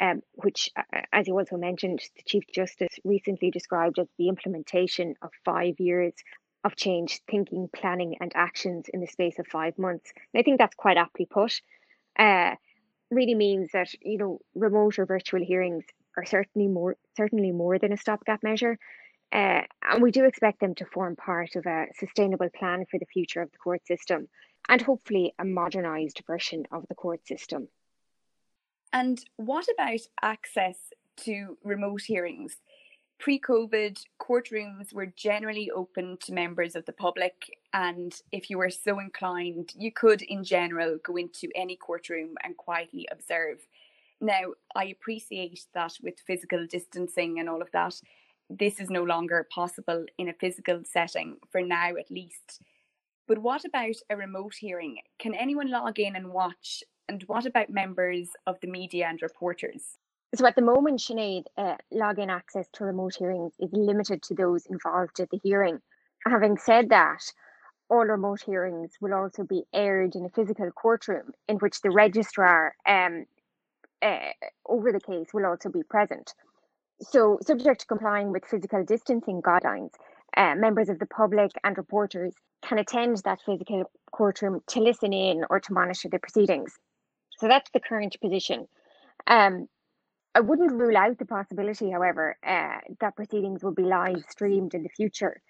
um, 0.00 0.22
which, 0.32 0.70
as 1.12 1.28
you 1.28 1.36
also 1.38 1.56
mentioned, 1.56 2.00
the 2.16 2.22
Chief 2.26 2.44
Justice 2.54 2.98
recently 3.04 3.50
described 3.50 3.98
as 3.98 4.08
the 4.18 4.28
implementation 4.28 5.14
of 5.22 5.30
five 5.44 5.78
years 5.78 6.14
of 6.64 6.76
change, 6.76 7.20
thinking, 7.30 7.68
planning, 7.74 8.16
and 8.20 8.32
actions 8.34 8.86
in 8.92 9.00
the 9.00 9.06
space 9.06 9.38
of 9.38 9.46
five 9.46 9.78
months. 9.78 10.12
And 10.32 10.40
I 10.40 10.42
think 10.42 10.58
that's 10.58 10.74
quite 10.74 10.96
aptly 10.96 11.26
put. 11.26 11.60
Uh, 12.18 12.54
really 13.10 13.34
means 13.34 13.70
that 13.72 13.88
you 14.02 14.18
know 14.18 14.40
remote 14.54 14.98
or 14.98 15.06
virtual 15.06 15.44
hearings 15.44 15.84
are 16.16 16.24
certainly 16.24 16.68
more 16.68 16.96
certainly 17.16 17.50
more 17.50 17.78
than 17.78 17.92
a 17.92 17.96
stopgap 17.96 18.42
measure. 18.42 18.78
Uh, 19.32 19.62
and 19.88 20.02
we 20.02 20.10
do 20.10 20.24
expect 20.24 20.60
them 20.60 20.74
to 20.74 20.84
form 20.84 21.14
part 21.14 21.54
of 21.54 21.64
a 21.64 21.86
sustainable 21.94 22.48
plan 22.58 22.84
for 22.90 22.98
the 22.98 23.06
future 23.06 23.40
of 23.40 23.50
the 23.52 23.58
court 23.58 23.86
system 23.86 24.28
and 24.68 24.82
hopefully 24.82 25.34
a 25.38 25.44
modernised 25.44 26.22
version 26.26 26.66
of 26.70 26.86
the 26.88 26.94
court 26.94 27.26
system. 27.26 27.68
And 28.92 29.22
what 29.36 29.66
about 29.72 30.00
access 30.22 30.76
to 31.18 31.56
remote 31.62 32.02
hearings? 32.02 32.56
Pre 33.18 33.38
COVID, 33.38 34.02
courtrooms 34.18 34.94
were 34.94 35.06
generally 35.06 35.70
open 35.70 36.16
to 36.22 36.32
members 36.32 36.74
of 36.74 36.86
the 36.86 36.92
public, 36.92 37.34
and 37.74 38.14
if 38.32 38.48
you 38.48 38.56
were 38.56 38.70
so 38.70 38.98
inclined, 38.98 39.74
you 39.76 39.92
could, 39.92 40.22
in 40.22 40.42
general, 40.42 40.98
go 41.04 41.16
into 41.16 41.50
any 41.54 41.76
courtroom 41.76 42.36
and 42.42 42.56
quietly 42.56 43.06
observe. 43.12 43.66
Now, 44.22 44.54
I 44.74 44.86
appreciate 44.86 45.66
that 45.74 45.98
with 46.02 46.20
physical 46.26 46.66
distancing 46.66 47.38
and 47.38 47.48
all 47.48 47.60
of 47.60 47.70
that, 47.72 48.00
this 48.48 48.80
is 48.80 48.90
no 48.90 49.02
longer 49.02 49.46
possible 49.50 50.06
in 50.18 50.28
a 50.28 50.34
physical 50.34 50.82
setting, 50.84 51.36
for 51.50 51.60
now 51.60 51.96
at 51.96 52.10
least. 52.10 52.62
But 53.30 53.38
what 53.38 53.64
about 53.64 53.94
a 54.10 54.16
remote 54.16 54.54
hearing? 54.58 54.98
Can 55.20 55.36
anyone 55.36 55.70
log 55.70 56.00
in 56.00 56.16
and 56.16 56.32
watch? 56.32 56.82
And 57.08 57.22
what 57.28 57.46
about 57.46 57.70
members 57.70 58.28
of 58.44 58.56
the 58.60 58.66
media 58.66 59.06
and 59.06 59.22
reporters? 59.22 59.98
So 60.34 60.44
at 60.46 60.56
the 60.56 60.62
moment, 60.62 60.98
Sinead, 60.98 61.44
uh, 61.56 61.76
login 61.94 62.28
access 62.28 62.66
to 62.72 62.84
remote 62.84 63.14
hearings 63.14 63.52
is 63.60 63.70
limited 63.72 64.24
to 64.24 64.34
those 64.34 64.66
involved 64.66 65.20
at 65.20 65.30
the 65.30 65.38
hearing. 65.44 65.78
Having 66.26 66.58
said 66.58 66.88
that, 66.88 67.22
all 67.88 68.04
remote 68.04 68.42
hearings 68.42 68.94
will 69.00 69.14
also 69.14 69.44
be 69.44 69.62
aired 69.72 70.16
in 70.16 70.24
a 70.24 70.30
physical 70.30 70.72
courtroom 70.72 71.30
in 71.46 71.58
which 71.58 71.82
the 71.82 71.90
registrar 71.90 72.74
um, 72.84 73.26
uh, 74.02 74.30
over 74.66 74.90
the 74.90 74.98
case 74.98 75.28
will 75.32 75.46
also 75.46 75.68
be 75.68 75.84
present. 75.84 76.34
So, 77.00 77.38
subject 77.42 77.82
to 77.82 77.86
complying 77.86 78.32
with 78.32 78.44
physical 78.44 78.84
distancing 78.84 79.40
guidelines, 79.40 79.92
uh, 80.36 80.54
members 80.56 80.88
of 80.88 80.98
the 80.98 81.06
public 81.06 81.50
and 81.64 81.76
reporters 81.76 82.32
can 82.62 82.78
attend 82.78 83.18
that 83.24 83.40
physical 83.44 83.90
courtroom 84.12 84.60
to 84.68 84.80
listen 84.80 85.12
in 85.12 85.44
or 85.50 85.60
to 85.60 85.72
monitor 85.72 86.08
the 86.08 86.18
proceedings. 86.18 86.72
So 87.38 87.48
that's 87.48 87.70
the 87.72 87.80
current 87.80 88.16
position. 88.20 88.68
Um, 89.26 89.68
I 90.34 90.40
wouldn't 90.40 90.72
rule 90.72 90.96
out 90.96 91.18
the 91.18 91.24
possibility, 91.24 91.90
however, 91.90 92.36
uh, 92.46 92.78
that 93.00 93.16
proceedings 93.16 93.64
will 93.64 93.74
be 93.74 93.82
live 93.82 94.22
streamed 94.28 94.74
in 94.74 94.82
the 94.82 94.88
future. 94.88 95.40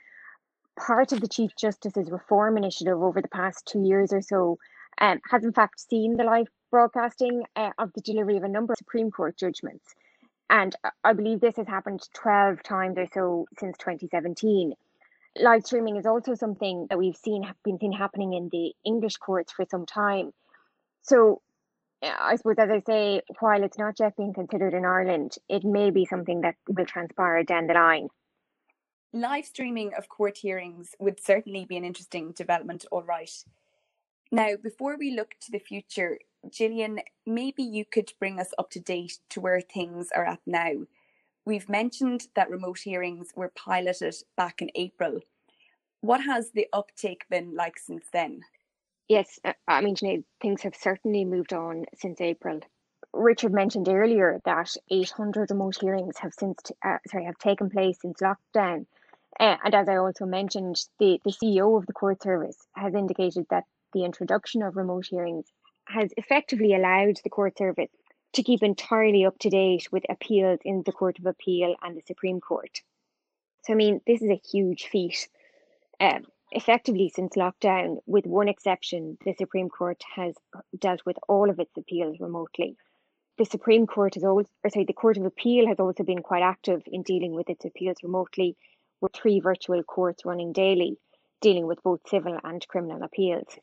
Part 0.79 1.13
of 1.13 1.21
the 1.21 1.29
Chief 1.29 1.51
Justice's 1.59 2.11
reform 2.11 2.57
initiative 2.57 3.03
over 3.03 3.21
the 3.21 3.29
past 3.29 3.67
two 3.67 3.83
years 3.83 4.13
or 4.13 4.23
so 4.23 4.57
um, 5.01 5.21
has, 5.31 5.45
in 5.45 5.53
fact, 5.53 5.81
seen 5.81 6.17
the 6.17 6.25
live 6.25 6.47
broadcasting 6.71 7.43
uh, 7.57 7.71
of 7.79 7.93
the 7.95 8.01
delivery 8.01 8.37
of 8.37 8.45
a 8.45 8.49
number 8.49 8.73
of 8.73 8.79
Supreme 8.79 9.11
Court 9.11 9.37
judgments. 9.37 9.95
And 10.51 10.75
I 11.05 11.13
believe 11.13 11.41
this 11.41 11.57
has 11.57 11.69
happened 11.69 12.03
12 12.13 12.65
times 12.65 12.99
or 12.99 13.07
so 13.15 13.47
since 13.59 13.79
2017. 13.79 14.75
Live 15.41 15.65
streaming 15.65 15.97
is 15.97 16.07
also 16.07 16.35
something 16.35 16.89
that 16.91 16.99
we've 16.99 17.17
seen 17.17 17.47
been 17.65 17.79
seen 17.79 17.93
happening 17.93 18.33
in 18.33 18.49
the 18.51 18.75
English 18.85 19.17
courts 19.19 19.53
for 19.53 19.65
some 19.71 19.87
time. 19.87 20.33
So 21.03 21.41
I 22.03 22.35
suppose, 22.35 22.57
as 22.59 22.69
I 22.69 22.81
say, 22.81 23.23
while 23.39 23.63
it's 23.63 23.79
not 23.79 24.01
yet 24.01 24.17
being 24.17 24.35
considered 24.35 24.75
in 24.75 24.85
Ireland, 24.85 25.37
it 25.49 25.63
may 25.65 25.91
be 25.91 26.05
something 26.05 26.41
that 26.41 26.57
will 26.67 26.87
transpire 26.87 27.45
down 27.45 27.69
the 27.69 27.75
line. 27.75 28.09
Live 29.13 29.45
streaming 29.45 29.93
of 29.95 30.09
court 30.09 30.39
hearings 30.39 30.97
would 30.99 31.21
certainly 31.21 31.65
be 31.65 31.77
an 31.77 31.85
interesting 31.85 32.33
development, 32.33 32.87
all 32.91 33.03
right. 33.03 33.31
Now, 34.33 34.57
before 34.61 34.97
we 34.97 35.13
look 35.13 35.35
to 35.43 35.53
the 35.53 35.59
future, 35.59 36.19
Jillian, 36.49 37.01
maybe 37.27 37.63
you 37.63 37.85
could 37.85 38.13
bring 38.19 38.41
us 38.41 38.53
up 38.59 38.71
to 38.71 38.81
date 38.81 39.19
to 39.31 39.41
where 39.41 39.61
things 39.61 40.09
are 40.15 40.25
at 40.25 40.41
now. 40.47 40.87
We've 41.45 41.69
mentioned 41.69 42.29
that 42.35 42.51
remote 42.51 42.79
hearings 42.79 43.33
were 43.35 43.53
piloted 43.55 44.15
back 44.37 44.63
in 44.63 44.71
April. 44.75 45.21
What 46.01 46.23
has 46.25 46.51
the 46.51 46.69
uptake 46.73 47.27
been 47.29 47.55
like 47.55 47.79
since 47.79 48.07
then? 48.13 48.43
Yes, 49.09 49.39
uh, 49.45 49.53
I 49.67 49.81
mean, 49.81 49.97
things 50.41 50.63
have 50.63 50.77
certainly 50.77 51.25
moved 51.25 51.53
on 51.53 51.87
since 51.95 52.21
April. 52.21 52.61
Richard 53.13 53.53
mentioned 53.53 53.89
earlier 53.89 54.41
that 54.45 54.77
800 54.89 55.51
remote 55.51 55.77
hearings 55.81 56.17
have 56.19 56.33
since 56.33 56.71
uh, 56.85 56.99
sorry 57.09 57.25
have 57.25 57.39
taken 57.39 57.69
place 57.69 57.99
since 58.01 58.21
lockdown, 58.21 58.87
uh, 59.41 59.57
and 59.65 59.75
as 59.75 59.89
I 59.89 59.97
also 59.97 60.27
mentioned, 60.27 60.77
the 61.01 61.21
the 61.25 61.33
CEO 61.33 61.77
of 61.77 61.87
the 61.87 61.93
court 61.93 62.23
service 62.23 62.69
has 62.77 62.95
indicated 62.95 63.47
that 63.51 63.65
the 63.93 64.05
introduction 64.05 64.63
of 64.63 64.77
remote 64.77 65.07
hearings 65.07 65.47
has 65.93 66.13
effectively 66.17 66.75
allowed 66.75 67.21
the 67.23 67.31
court 67.31 67.59
service 67.59 67.91
to 68.33 68.43
keep 68.43 68.63
entirely 68.63 69.25
up 69.25 69.39
to 69.41 69.51
date 69.51 69.89
with 69.91 70.05
appeals 70.09 70.61
in 70.65 70.83
the 70.87 70.93
Court 70.93 71.19
of 71.19 71.27
Appeal 71.27 71.75
and 71.83 71.97
the 71.97 72.03
Supreme 72.07 72.41
Court. 72.41 72.81
So 73.65 73.73
I 73.73 73.77
mean, 73.77 74.01
this 74.07 74.23
is 74.23 74.31
a 74.31 74.41
huge 74.51 74.87
feat. 74.87 75.29
Um, 75.99 76.25
effectively 76.53 77.11
since 77.15 77.35
lockdown, 77.35 77.99
with 78.07 78.27
one 78.27 78.49
exception, 78.49 79.19
the 79.25 79.35
Supreme 79.35 79.69
Court 79.69 80.03
has 80.15 80.35
dealt 80.79 81.03
with 81.05 81.17
all 81.29 81.51
of 81.51 81.59
its 81.59 81.77
appeals 81.77 82.19
remotely. 82.21 82.77
The 83.39 83.45
Supreme 83.45 83.87
Court 83.87 84.15
has 84.15 84.25
always, 84.25 84.47
or 84.63 84.71
sorry, 84.71 84.85
the 84.85 84.93
Court 84.93 85.17
of 85.17 85.25
Appeal 85.25 85.67
has 85.67 85.81
also 85.81 86.05
been 86.05 86.23
quite 86.23 86.43
active 86.43 86.83
in 86.87 87.03
dealing 87.03 87.35
with 87.35 87.49
its 87.49 87.65
appeals 87.65 87.97
remotely, 88.03 88.57
with 89.01 89.13
three 89.15 89.41
virtual 89.41 89.83
courts 89.83 90.25
running 90.25 90.53
daily, 90.53 90.99
dealing 91.41 91.67
with 91.67 91.83
both 91.83 92.01
civil 92.09 92.39
and 92.45 92.67
criminal 92.69 93.03
appeals. 93.03 93.59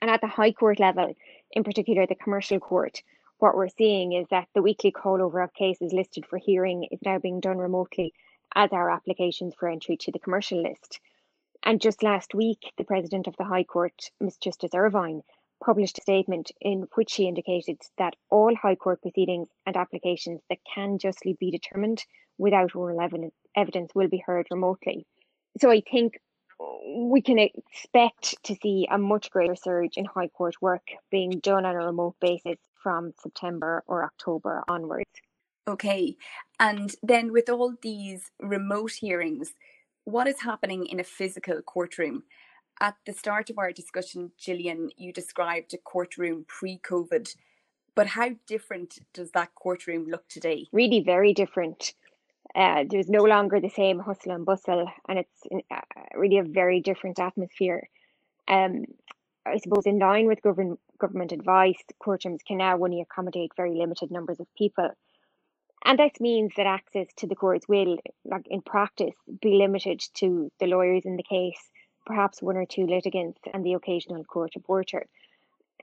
And 0.00 0.10
at 0.10 0.20
the 0.20 0.28
High 0.28 0.52
Court 0.52 0.78
level, 0.78 1.14
in 1.52 1.64
particular 1.64 2.06
the 2.06 2.14
Commercial 2.14 2.58
Court, 2.58 3.02
what 3.38 3.54
we're 3.54 3.68
seeing 3.68 4.12
is 4.12 4.26
that 4.30 4.48
the 4.54 4.62
weekly 4.62 4.90
call 4.90 5.22
over 5.22 5.40
of 5.40 5.54
cases 5.54 5.92
listed 5.92 6.26
for 6.26 6.38
hearing 6.38 6.84
is 6.90 6.98
now 7.04 7.18
being 7.18 7.40
done 7.40 7.58
remotely, 7.58 8.12
as 8.54 8.72
are 8.72 8.90
applications 8.90 9.54
for 9.54 9.68
entry 9.68 9.96
to 9.96 10.12
the 10.12 10.18
commercial 10.18 10.62
list. 10.62 11.00
And 11.62 11.80
just 11.80 12.02
last 12.02 12.34
week, 12.34 12.72
the 12.78 12.84
President 12.84 13.26
of 13.26 13.36
the 13.36 13.44
High 13.44 13.64
Court, 13.64 14.10
Ms. 14.20 14.38
Justice 14.38 14.74
Irvine, 14.74 15.22
published 15.64 15.98
a 15.98 16.02
statement 16.02 16.52
in 16.60 16.86
which 16.94 17.10
she 17.10 17.26
indicated 17.26 17.80
that 17.98 18.14
all 18.30 18.54
High 18.54 18.76
Court 18.76 19.02
proceedings 19.02 19.48
and 19.66 19.76
applications 19.76 20.40
that 20.48 20.58
can 20.72 20.98
justly 20.98 21.36
be 21.38 21.50
determined 21.50 22.04
without 22.38 22.76
oral 22.76 23.00
evidence 23.56 23.94
will 23.94 24.08
be 24.08 24.22
heard 24.24 24.46
remotely. 24.50 25.04
So 25.60 25.70
I 25.70 25.80
think 25.80 26.20
we 26.60 27.22
can 27.22 27.38
expect 27.38 28.42
to 28.44 28.56
see 28.62 28.86
a 28.90 28.98
much 28.98 29.30
greater 29.30 29.56
surge 29.56 29.96
in 29.96 30.04
High 30.04 30.28
Court 30.28 30.54
work 30.60 30.88
being 31.10 31.38
done 31.40 31.64
on 31.64 31.74
a 31.74 31.86
remote 31.86 32.16
basis 32.20 32.58
from 32.82 33.12
September 33.22 33.82
or 33.86 34.04
October 34.04 34.64
onwards. 34.68 35.10
Okay, 35.68 36.16
and 36.58 36.94
then 37.02 37.32
with 37.32 37.48
all 37.48 37.74
these 37.82 38.30
remote 38.40 38.92
hearings, 38.92 39.52
what 40.04 40.26
is 40.26 40.40
happening 40.40 40.86
in 40.86 41.00
a 41.00 41.04
physical 41.04 41.60
courtroom. 41.60 42.22
At 42.80 42.94
the 43.04 43.12
start 43.12 43.50
of 43.50 43.58
our 43.58 43.72
discussion, 43.72 44.30
Jillian, 44.40 44.90
you 44.96 45.12
described 45.12 45.74
a 45.74 45.78
courtroom 45.78 46.44
pre 46.48 46.78
COVID, 46.78 47.34
but 47.94 48.06
how 48.06 48.30
different 48.46 49.00
does 49.12 49.32
that 49.32 49.54
courtroom 49.56 50.06
look 50.06 50.26
today? 50.28 50.66
Really, 50.72 51.00
very 51.00 51.34
different. 51.34 51.92
Uh, 52.54 52.84
there's 52.88 53.08
no 53.08 53.22
longer 53.22 53.60
the 53.60 53.68
same 53.68 53.98
hustle 53.98 54.32
and 54.32 54.46
bustle, 54.46 54.86
and 55.08 55.18
it's 55.18 55.64
uh, 55.70 55.80
really 56.14 56.38
a 56.38 56.42
very 56.42 56.80
different 56.80 57.18
atmosphere. 57.18 57.88
Um, 58.48 58.84
I 59.46 59.58
suppose, 59.58 59.86
in 59.86 59.98
line 59.98 60.26
with 60.26 60.42
government 60.42 60.80
government 60.98 61.32
advice, 61.32 61.80
courtrooms 62.02 62.44
can 62.46 62.58
now 62.58 62.74
only 62.74 63.00
accommodate 63.00 63.52
very 63.56 63.74
limited 63.74 64.10
numbers 64.10 64.40
of 64.40 64.46
people. 64.56 64.90
And 65.84 65.98
this 65.98 66.20
means 66.20 66.52
that 66.56 66.66
access 66.66 67.06
to 67.18 67.26
the 67.26 67.36
courts 67.36 67.68
will, 67.68 67.98
like 68.24 68.46
in 68.48 68.62
practice, 68.62 69.14
be 69.40 69.54
limited 69.54 70.02
to 70.14 70.50
the 70.58 70.66
lawyers 70.66 71.04
in 71.04 71.16
the 71.16 71.22
case, 71.22 71.70
perhaps 72.04 72.42
one 72.42 72.56
or 72.56 72.66
two 72.66 72.86
litigants, 72.86 73.40
and 73.54 73.64
the 73.64 73.74
occasional 73.74 74.24
court 74.24 74.52
reporter. 74.56 75.06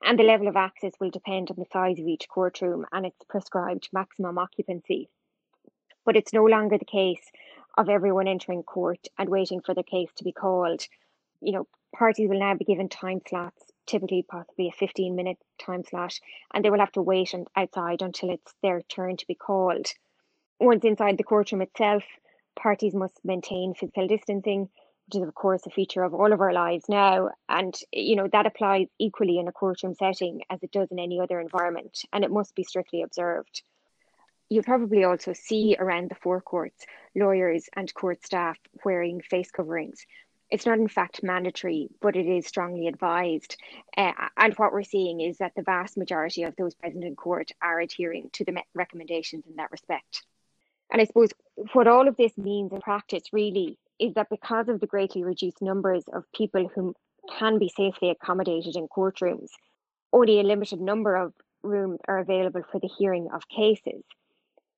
And 0.04 0.20
the 0.20 0.24
level 0.24 0.48
of 0.48 0.58
access 0.58 0.92
will 1.00 1.10
depend 1.12 1.50
on 1.50 1.56
the 1.58 1.66
size 1.72 2.00
of 2.00 2.08
each 2.08 2.28
courtroom 2.28 2.86
and 2.92 3.06
its 3.06 3.24
prescribed 3.30 3.90
maximum 3.94 4.38
occupancy. 4.38 5.10
But 6.06 6.16
it's 6.16 6.34
no 6.34 6.46
longer 6.46 6.78
the 6.78 6.86
case 6.86 7.32
of 7.78 7.90
everyone 7.90 8.28
entering 8.28 8.64
court 8.64 9.08
and 9.18 9.28
waiting 9.28 9.62
for 9.62 9.74
their 9.74 9.84
case 9.84 10.10
to 10.16 10.24
be 10.24 10.32
called. 10.32 10.88
You 11.42 11.54
know, 11.54 11.68
parties 11.94 12.30
will 12.30 12.40
now 12.40 12.54
be 12.56 12.66
given 12.66 12.90
time 12.90 13.22
slots 13.28 13.72
typically 13.86 14.24
possibly 14.24 14.68
a 14.68 14.72
15 14.72 15.16
minute 15.16 15.38
time 15.60 15.84
slot, 15.84 16.20
and 16.54 16.64
they 16.64 16.70
will 16.70 16.80
have 16.80 16.92
to 16.94 17.02
wait 17.02 17.34
and 17.34 17.48
outside 17.56 18.02
until 18.02 18.30
it's 18.30 18.54
their 18.62 18.82
turn 18.82 19.18
to 19.18 19.28
be 19.28 19.36
called. 19.36 19.88
Once 20.60 20.84
inside 20.86 21.18
the 21.18 21.24
courtroom 21.24 21.62
itself, 21.62 22.04
parties 22.56 22.94
must 22.96 23.20
maintain 23.24 23.74
physical 23.74 24.08
distancing, 24.08 24.70
which 25.06 25.22
is 25.22 25.28
of 25.28 25.36
course 25.36 25.66
a 25.66 25.70
feature 25.70 26.04
of 26.04 26.14
all 26.14 26.32
of 26.34 26.42
our 26.42 26.54
lives 26.54 26.86
now, 26.90 27.30
and 27.50 27.76
you 27.92 28.16
know 28.16 28.28
that 28.32 28.46
applies 28.46 28.88
equally 29.00 29.38
in 29.38 29.48
a 29.48 29.52
courtroom 29.52 29.94
setting 29.94 30.42
as 30.50 30.64
it 30.64 30.72
does 30.72 30.90
in 30.92 31.00
any 31.00 31.20
other 31.20 31.40
environment, 31.40 32.04
and 32.14 32.24
it 32.24 32.32
must 32.32 32.56
be 32.56 32.64
strictly 32.64 33.02
observed. 33.02 33.62
You'll 34.50 34.64
probably 34.64 35.04
also 35.04 35.34
see 35.34 35.76
around 35.78 36.10
the 36.10 36.16
Four 36.16 36.42
Courts 36.42 36.86
lawyers 37.16 37.68
and 37.76 37.92
court 37.94 38.24
staff 38.24 38.58
wearing 38.84 39.22
face 39.22 39.50
coverings, 39.52 40.06
it's 40.50 40.66
not 40.66 40.78
in 40.78 40.88
fact 40.88 41.24
mandatory, 41.24 41.90
but 42.02 42.16
it 42.16 42.28
is 42.28 42.46
strongly 42.46 42.88
advised. 42.88 43.58
Uh, 43.98 44.12
and 44.38 44.54
what 44.56 44.72
we're 44.72 44.84
seeing 44.84 45.22
is 45.22 45.40
that 45.40 45.54
the 45.56 45.64
vast 45.64 45.98
majority 45.98 46.44
of 46.44 46.56
those 46.56 46.76
present 46.76 47.04
in 47.04 47.16
court 47.16 47.52
are 47.62 47.80
adhering 47.80 48.30
to 48.34 48.46
the 48.46 48.56
recommendations 48.74 49.46
in 49.48 49.56
that 49.56 49.72
respect. 49.72 50.24
And 50.92 51.02
I 51.02 51.06
suppose 51.06 51.32
what 51.74 51.88
all 51.88 52.08
of 52.08 52.16
this 52.16 52.38
means 52.38 52.72
in 52.72 52.80
practice 52.80 53.24
really 53.34 53.80
is 53.98 54.14
that 54.14 54.30
because 54.30 54.70
of 54.70 54.80
the 54.80 54.88
greatly 54.88 55.24
reduced 55.24 55.62
numbers 55.62 56.04
of 56.14 56.32
people 56.34 56.70
who 56.74 56.94
can 57.40 57.58
be 57.58 57.70
safely 57.70 58.12
accommodated 58.12 58.76
in 58.76 58.88
courtrooms, 58.88 59.50
only 60.14 60.40
a 60.40 60.44
limited 60.44 60.80
number 60.80 61.16
of 61.16 61.34
rooms 61.64 62.00
are 62.08 62.20
available 62.20 62.62
for 62.72 62.80
the 62.80 62.90
hearing 63.00 63.30
of 63.34 63.50
cases. 63.50 64.04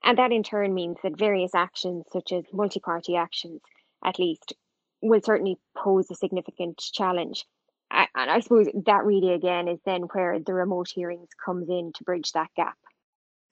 And 0.04 0.18
that 0.18 0.32
in 0.32 0.44
turn 0.44 0.74
means 0.74 0.98
that 1.04 1.18
various 1.18 1.54
actions, 1.54 2.06
such 2.12 2.32
as 2.32 2.46
multi 2.54 2.80
party 2.80 3.16
actions, 3.16 3.62
at 4.04 4.20
least, 4.20 4.54
will 5.02 5.22
certainly 5.22 5.58
pose 5.76 6.10
a 6.10 6.16
significant 6.16 6.78
challenge. 6.78 7.46
and 7.92 8.08
I 8.16 8.40
suppose 8.40 8.68
that 8.86 9.06
really 9.06 9.34
again 9.34 9.68
is 9.68 9.80
then 9.86 10.04
where 10.14 10.40
the 10.40 10.54
remote 10.54 10.90
hearings 10.94 11.30
comes 11.44 11.70
in 11.70 11.92
to 11.96 12.04
bridge 12.04 12.32
that 12.34 12.50
gap. 12.56 12.78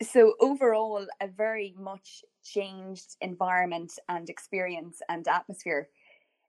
So 0.02 0.34
overall, 0.42 1.06
a 1.22 1.28
very 1.28 1.74
much 1.78 2.24
changed 2.44 3.16
environment 3.22 3.94
and 4.10 4.30
experience 4.30 5.02
and 5.08 5.26
atmosphere. 5.28 5.88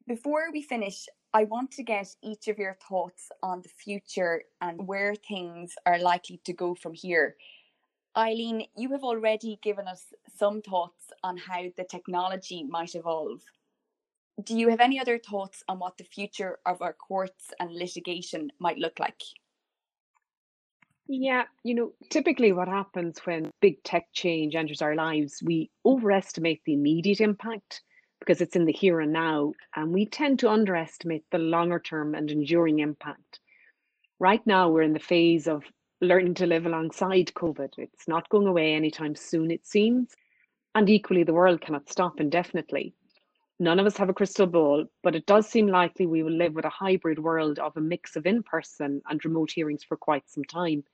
Before 0.06 0.50
we 0.52 0.62
finish, 0.62 1.06
I 1.32 1.44
want 1.44 1.70
to 1.72 1.82
get 1.82 2.09
each 2.22 2.48
of 2.48 2.59
your 2.59 2.76
thoughts 2.88 3.28
on 3.42 3.61
the 3.62 3.68
future 3.68 4.42
and 4.61 4.87
where 4.87 5.14
things 5.14 5.74
are 5.85 5.98
likely 5.98 6.40
to 6.44 6.52
go 6.52 6.74
from 6.74 6.94
here. 6.94 7.37
Eileen, 8.16 8.66
you 8.76 8.92
have 8.92 9.05
already 9.05 9.59
given 9.62 9.87
us 9.87 10.14
some 10.37 10.62
thoughts 10.62 11.12
on 11.22 11.37
how 11.37 11.64
the 11.76 11.85
technology 11.85 12.64
might 12.64 12.94
evolve. 12.94 13.42
Do 14.42 14.57
you 14.57 14.70
have 14.70 14.81
any 14.81 14.98
other 14.98 15.18
thoughts 15.18 15.62
on 15.68 15.79
what 15.79 15.98
the 15.98 16.05
future 16.05 16.59
of 16.64 16.81
our 16.81 16.94
courts 16.94 17.52
and 17.61 17.70
litigation 17.72 18.52
might 18.59 18.79
look 18.79 18.98
like? 18.98 19.20
Yeah, 21.09 21.44
you 21.62 21.74
know, 21.74 21.92
typically 22.11 22.52
what 22.52 22.68
happens 22.68 23.18
when 23.24 23.50
big 23.61 23.83
tech 23.83 24.07
change 24.12 24.55
enters 24.55 24.83
our 24.83 24.94
lives, 24.94 25.42
we 25.44 25.70
overestimate 25.85 26.62
the 26.64 26.74
immediate 26.74 27.20
impact 27.20 27.83
because 28.18 28.40
it's 28.40 28.57
in 28.57 28.64
the 28.64 28.72
here 28.72 29.00
and 29.00 29.12
now, 29.12 29.52
and 29.76 29.92
we 29.92 30.07
tend 30.07 30.38
to 30.40 30.50
underestimate 30.50 31.24
the 31.31 31.38
longer 31.38 31.79
term 31.79 32.14
and 32.14 32.31
enduring 32.31 32.81
impact. 32.81 33.40
Right 34.18 34.44
now, 34.46 34.70
we're 34.70 34.83
in 34.83 34.94
the 34.94 34.98
phase 34.98 35.46
of 35.46 35.62
learning 36.00 36.35
to 36.35 36.46
live 36.46 36.66
alongside 36.66 37.32
COVID. 37.35 37.70
It's 37.78 38.09
not 38.09 38.28
going 38.28 38.46
away 38.46 38.74
anytime 38.74 39.14
soon, 39.14 39.50
it 39.50 39.66
seems. 39.66 40.14
And 40.74 40.90
equally, 40.90 41.24
the 41.24 41.32
world 41.32 41.61
cannot 41.61 41.88
stop 41.88 42.20
indefinitely. 42.20 42.94
None 43.59 43.80
of 43.80 43.87
us 43.87 43.96
have 43.96 44.11
a 44.11 44.14
crystal 44.14 44.46
ball, 44.46 44.85
but 45.02 45.14
it 45.14 45.24
does 45.24 45.48
seem 45.48 45.66
likely 45.66 46.04
we 46.06 46.22
will 46.22 46.37
live 46.37 46.54
with 46.54 46.66
a 46.66 46.70
hybrid 46.70 47.18
world 47.18 47.59
of 47.59 47.74
a 47.76 47.80
mix 47.80 48.14
of 48.14 48.26
in 48.26 48.42
person 48.42 49.00
and 49.09 49.24
remote 49.24 49.50
hearings 49.50 49.82
for 49.82 49.96
quite 49.96 50.28
some 50.28 50.44
time. 50.44 50.85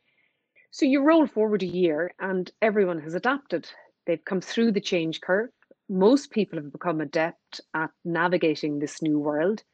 So 0.71 0.87
you 0.87 1.03
roll 1.03 1.27
forward 1.27 1.65
a 1.65 1.67
year 1.67 2.15
and 2.21 2.51
everyone 2.63 3.01
has 3.01 3.15
adapted. 3.15 3.69
They've 4.07 4.25
come 4.25 4.41
through 4.41 4.73
the 4.73 4.81
change 4.81 5.21
curve. 5.21 5.51
Most 5.89 6.31
people 6.31 6.59
have 6.59 6.73
become 6.73 7.01
adept 7.01 7.61
at 7.75 7.91
navigating 8.05 8.79
this 8.79 9.03
new 9.03 9.19
world. 9.19 9.65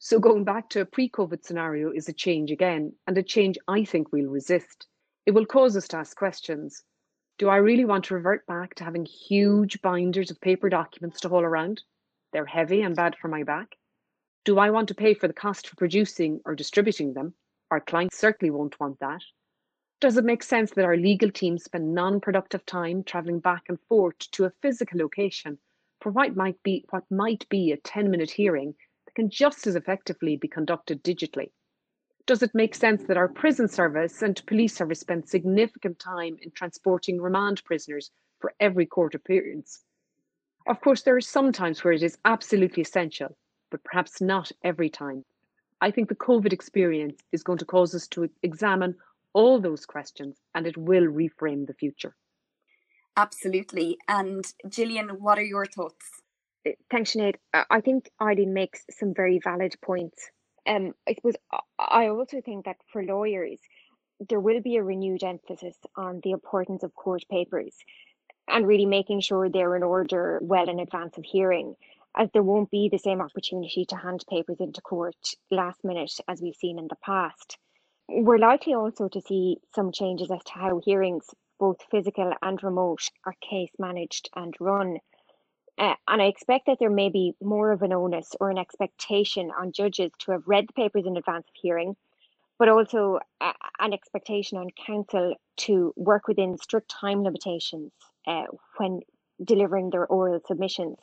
So 0.00 0.20
going 0.20 0.44
back 0.44 0.70
to 0.70 0.80
a 0.80 0.84
pre-COVID 0.86 1.44
scenario 1.44 1.90
is 1.90 2.08
a 2.08 2.12
change 2.12 2.52
again, 2.52 2.92
and 3.08 3.18
a 3.18 3.22
change 3.22 3.58
I 3.66 3.84
think 3.84 4.12
we'll 4.12 4.30
resist. 4.30 4.86
It 5.26 5.32
will 5.32 5.44
cause 5.44 5.76
us 5.76 5.88
to 5.88 5.96
ask 5.96 6.16
questions. 6.16 6.84
Do 7.36 7.48
I 7.48 7.56
really 7.56 7.84
want 7.84 8.04
to 8.04 8.14
revert 8.14 8.46
back 8.46 8.76
to 8.76 8.84
having 8.84 9.04
huge 9.04 9.82
binders 9.82 10.30
of 10.30 10.40
paper 10.40 10.68
documents 10.68 11.18
to 11.20 11.28
haul 11.28 11.42
around? 11.42 11.82
They're 12.32 12.46
heavy 12.46 12.82
and 12.82 12.94
bad 12.94 13.16
for 13.16 13.26
my 13.26 13.42
back. 13.42 13.76
Do 14.44 14.60
I 14.60 14.70
want 14.70 14.86
to 14.88 14.94
pay 14.94 15.14
for 15.14 15.26
the 15.26 15.34
cost 15.34 15.66
for 15.66 15.74
producing 15.74 16.42
or 16.44 16.54
distributing 16.54 17.14
them? 17.14 17.34
Our 17.72 17.80
clients 17.80 18.18
certainly 18.18 18.50
won't 18.50 18.78
want 18.78 19.00
that. 19.00 19.22
Does 20.00 20.16
it 20.16 20.24
make 20.24 20.44
sense 20.44 20.70
that 20.70 20.84
our 20.84 20.96
legal 20.96 21.32
team 21.32 21.58
spend 21.58 21.92
non-productive 21.92 22.64
time 22.66 23.02
travelling 23.02 23.40
back 23.40 23.64
and 23.68 23.80
forth 23.88 24.18
to 24.30 24.44
a 24.44 24.52
physical 24.62 25.00
location 25.00 25.58
for 26.00 26.12
what 26.12 26.36
might 26.36 26.62
be 26.62 26.84
what 26.90 27.10
might 27.10 27.48
be 27.48 27.72
a 27.72 27.78
10-minute 27.78 28.30
hearing 28.30 28.76
can 29.18 29.28
just 29.28 29.66
as 29.66 29.74
effectively 29.74 30.36
be 30.36 30.46
conducted 30.46 31.02
digitally? 31.02 31.50
Does 32.26 32.40
it 32.40 32.54
make 32.54 32.72
sense 32.72 33.02
that 33.08 33.16
our 33.16 33.26
prison 33.26 33.66
service 33.66 34.22
and 34.22 34.40
police 34.46 34.76
service 34.76 35.00
spend 35.00 35.28
significant 35.28 35.98
time 35.98 36.36
in 36.40 36.52
transporting 36.52 37.20
remand 37.20 37.64
prisoners 37.64 38.12
for 38.38 38.54
every 38.60 38.86
court 38.86 39.16
appearance? 39.16 39.82
Of 40.68 40.80
course, 40.80 41.02
there 41.02 41.16
are 41.16 41.20
some 41.20 41.50
times 41.50 41.82
where 41.82 41.94
it 41.94 42.04
is 42.04 42.16
absolutely 42.24 42.82
essential, 42.82 43.36
but 43.72 43.82
perhaps 43.82 44.20
not 44.20 44.52
every 44.62 44.88
time. 44.88 45.24
I 45.80 45.90
think 45.90 46.08
the 46.08 46.14
COVID 46.14 46.52
experience 46.52 47.20
is 47.32 47.42
going 47.42 47.58
to 47.58 47.64
cause 47.64 47.96
us 47.96 48.06
to 48.08 48.30
examine 48.44 48.94
all 49.32 49.58
those 49.60 49.84
questions 49.84 50.36
and 50.54 50.64
it 50.64 50.76
will 50.76 51.08
reframe 51.08 51.66
the 51.66 51.74
future. 51.74 52.14
Absolutely. 53.16 53.98
And 54.06 54.44
Jillian, 54.68 55.18
what 55.18 55.38
are 55.38 55.50
your 55.54 55.66
thoughts? 55.66 56.22
Thanks, 56.90 57.12
Sinead. 57.12 57.36
I 57.52 57.80
think 57.80 58.10
Eileen 58.20 58.52
makes 58.52 58.84
some 58.90 59.14
very 59.14 59.40
valid 59.42 59.74
points. 59.82 60.30
Um, 60.66 60.92
I 61.08 61.14
suppose 61.14 61.34
I 61.78 62.08
also 62.08 62.40
think 62.40 62.66
that 62.66 62.76
for 62.92 63.02
lawyers, 63.02 63.58
there 64.28 64.40
will 64.40 64.60
be 64.60 64.76
a 64.76 64.82
renewed 64.82 65.22
emphasis 65.22 65.76
on 65.96 66.20
the 66.22 66.32
importance 66.32 66.82
of 66.82 66.94
court 66.94 67.24
papers 67.30 67.74
and 68.48 68.66
really 68.66 68.86
making 68.86 69.20
sure 69.20 69.48
they're 69.48 69.76
in 69.76 69.82
order 69.82 70.38
well 70.42 70.68
in 70.68 70.80
advance 70.80 71.16
of 71.16 71.24
hearing, 71.24 71.74
as 72.16 72.28
there 72.32 72.42
won't 72.42 72.70
be 72.70 72.88
the 72.90 72.98
same 72.98 73.20
opportunity 73.20 73.84
to 73.86 73.96
hand 73.96 74.24
papers 74.28 74.56
into 74.60 74.80
court 74.80 75.16
last 75.50 75.84
minute 75.84 76.12
as 76.28 76.42
we've 76.42 76.56
seen 76.56 76.78
in 76.78 76.88
the 76.88 76.96
past. 77.04 77.56
We're 78.08 78.38
likely 78.38 78.74
also 78.74 79.08
to 79.08 79.20
see 79.20 79.58
some 79.74 79.92
changes 79.92 80.30
as 80.30 80.42
to 80.44 80.52
how 80.52 80.80
hearings, 80.84 81.26
both 81.58 81.78
physical 81.90 82.32
and 82.42 82.62
remote, 82.62 83.10
are 83.24 83.34
case 83.40 83.70
managed 83.78 84.30
and 84.34 84.54
run 84.58 84.98
uh, 85.78 85.94
and 86.08 86.20
I 86.20 86.26
expect 86.26 86.66
that 86.66 86.78
there 86.80 86.90
may 86.90 87.08
be 87.08 87.34
more 87.40 87.70
of 87.70 87.82
an 87.82 87.92
onus 87.92 88.34
or 88.40 88.50
an 88.50 88.58
expectation 88.58 89.52
on 89.56 89.70
judges 89.70 90.10
to 90.20 90.32
have 90.32 90.42
read 90.46 90.66
the 90.66 90.72
papers 90.72 91.06
in 91.06 91.16
advance 91.16 91.46
of 91.48 91.54
hearing, 91.54 91.94
but 92.58 92.68
also 92.68 93.20
uh, 93.40 93.52
an 93.78 93.92
expectation 93.92 94.58
on 94.58 94.70
counsel 94.84 95.36
to 95.58 95.92
work 95.96 96.26
within 96.26 96.58
strict 96.58 96.90
time 96.90 97.22
limitations 97.22 97.92
uh, 98.26 98.44
when 98.78 99.00
delivering 99.44 99.90
their 99.90 100.06
oral 100.06 100.40
submissions. 100.46 100.98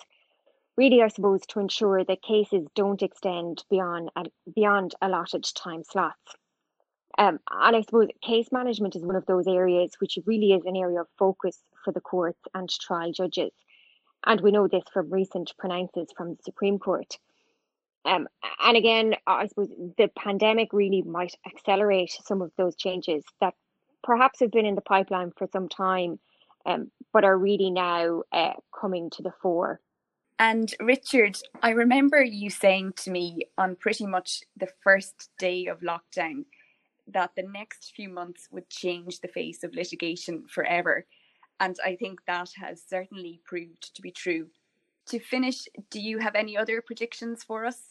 Really, 0.75 1.01
I 1.01 1.07
suppose, 1.07 1.45
to 1.47 1.61
ensure 1.61 2.03
that 2.03 2.21
cases 2.21 2.67
don't 2.75 3.01
extend 3.01 3.63
beyond 3.69 4.11
beyond 4.53 4.93
allotted 5.01 5.45
time 5.55 5.85
slots. 5.85 6.35
Um, 7.17 7.39
and 7.49 7.77
I 7.77 7.81
suppose 7.81 8.09
case 8.21 8.51
management 8.51 8.97
is 8.97 9.05
one 9.05 9.15
of 9.15 9.25
those 9.25 9.47
areas 9.47 9.93
which 9.99 10.19
really 10.25 10.51
is 10.51 10.65
an 10.65 10.75
area 10.75 10.99
of 10.99 11.07
focus 11.17 11.57
for 11.85 11.93
the 11.93 12.01
courts 12.01 12.41
and 12.53 12.69
trial 12.69 13.13
judges 13.13 13.53
and 14.25 14.41
we 14.41 14.51
know 14.51 14.67
this 14.67 14.83
from 14.91 15.11
recent 15.11 15.53
pronouncements 15.57 16.13
from 16.15 16.31
the 16.31 16.43
Supreme 16.43 16.79
Court. 16.79 17.17
Um, 18.05 18.27
and 18.63 18.77
again, 18.77 19.15
I 19.25 19.47
suppose 19.47 19.69
the 19.97 20.09
pandemic 20.17 20.69
really 20.71 21.01
might 21.01 21.35
accelerate 21.47 22.15
some 22.23 22.41
of 22.41 22.51
those 22.57 22.75
changes 22.75 23.23
that 23.41 23.55
perhaps 24.03 24.39
have 24.39 24.51
been 24.51 24.65
in 24.65 24.75
the 24.75 24.81
pipeline 24.81 25.31
for 25.35 25.47
some 25.51 25.67
time, 25.67 26.19
um, 26.65 26.91
but 27.11 27.23
are 27.23 27.38
really 27.38 27.71
now 27.71 28.21
uh, 28.31 28.53
coming 28.79 29.09
to 29.11 29.23
the 29.23 29.33
fore. 29.41 29.79
And 30.38 30.73
Richard, 30.79 31.38
I 31.63 31.71
remember 31.71 32.21
you 32.21 32.49
saying 32.49 32.93
to 32.97 33.11
me 33.11 33.47
on 33.57 33.75
pretty 33.77 34.05
much 34.05 34.43
the 34.57 34.67
first 34.83 35.29
day 35.39 35.65
of 35.67 35.79
lockdown 35.79 36.45
that 37.07 37.31
the 37.35 37.43
next 37.43 37.93
few 37.95 38.09
months 38.09 38.47
would 38.51 38.69
change 38.69 39.21
the 39.21 39.27
face 39.27 39.63
of 39.63 39.73
litigation 39.73 40.43
forever. 40.47 41.05
And 41.59 41.77
I 41.83 41.95
think 41.95 42.19
that 42.25 42.51
has 42.57 42.83
certainly 42.87 43.41
proved 43.45 43.95
to 43.95 44.01
be 44.01 44.11
true. 44.11 44.47
To 45.07 45.19
finish, 45.19 45.67
do 45.89 45.99
you 45.99 46.17
have 46.19 46.35
any 46.35 46.57
other 46.57 46.81
predictions 46.81 47.43
for 47.43 47.65
us? 47.65 47.89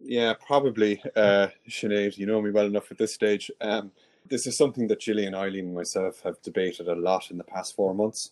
Yeah, 0.00 0.34
probably, 0.34 1.02
uh, 1.14 1.48
Sinead. 1.68 2.16
You 2.16 2.26
know 2.26 2.40
me 2.40 2.50
well 2.50 2.66
enough 2.66 2.90
at 2.90 2.98
this 2.98 3.14
stage. 3.14 3.50
Um, 3.60 3.92
this 4.28 4.46
is 4.46 4.56
something 4.56 4.88
that 4.88 5.00
Jillian, 5.00 5.34
Eileen, 5.34 5.66
and 5.66 5.74
myself 5.74 6.22
have 6.22 6.40
debated 6.42 6.88
a 6.88 6.94
lot 6.94 7.30
in 7.30 7.38
the 7.38 7.44
past 7.44 7.76
four 7.76 7.94
months. 7.94 8.30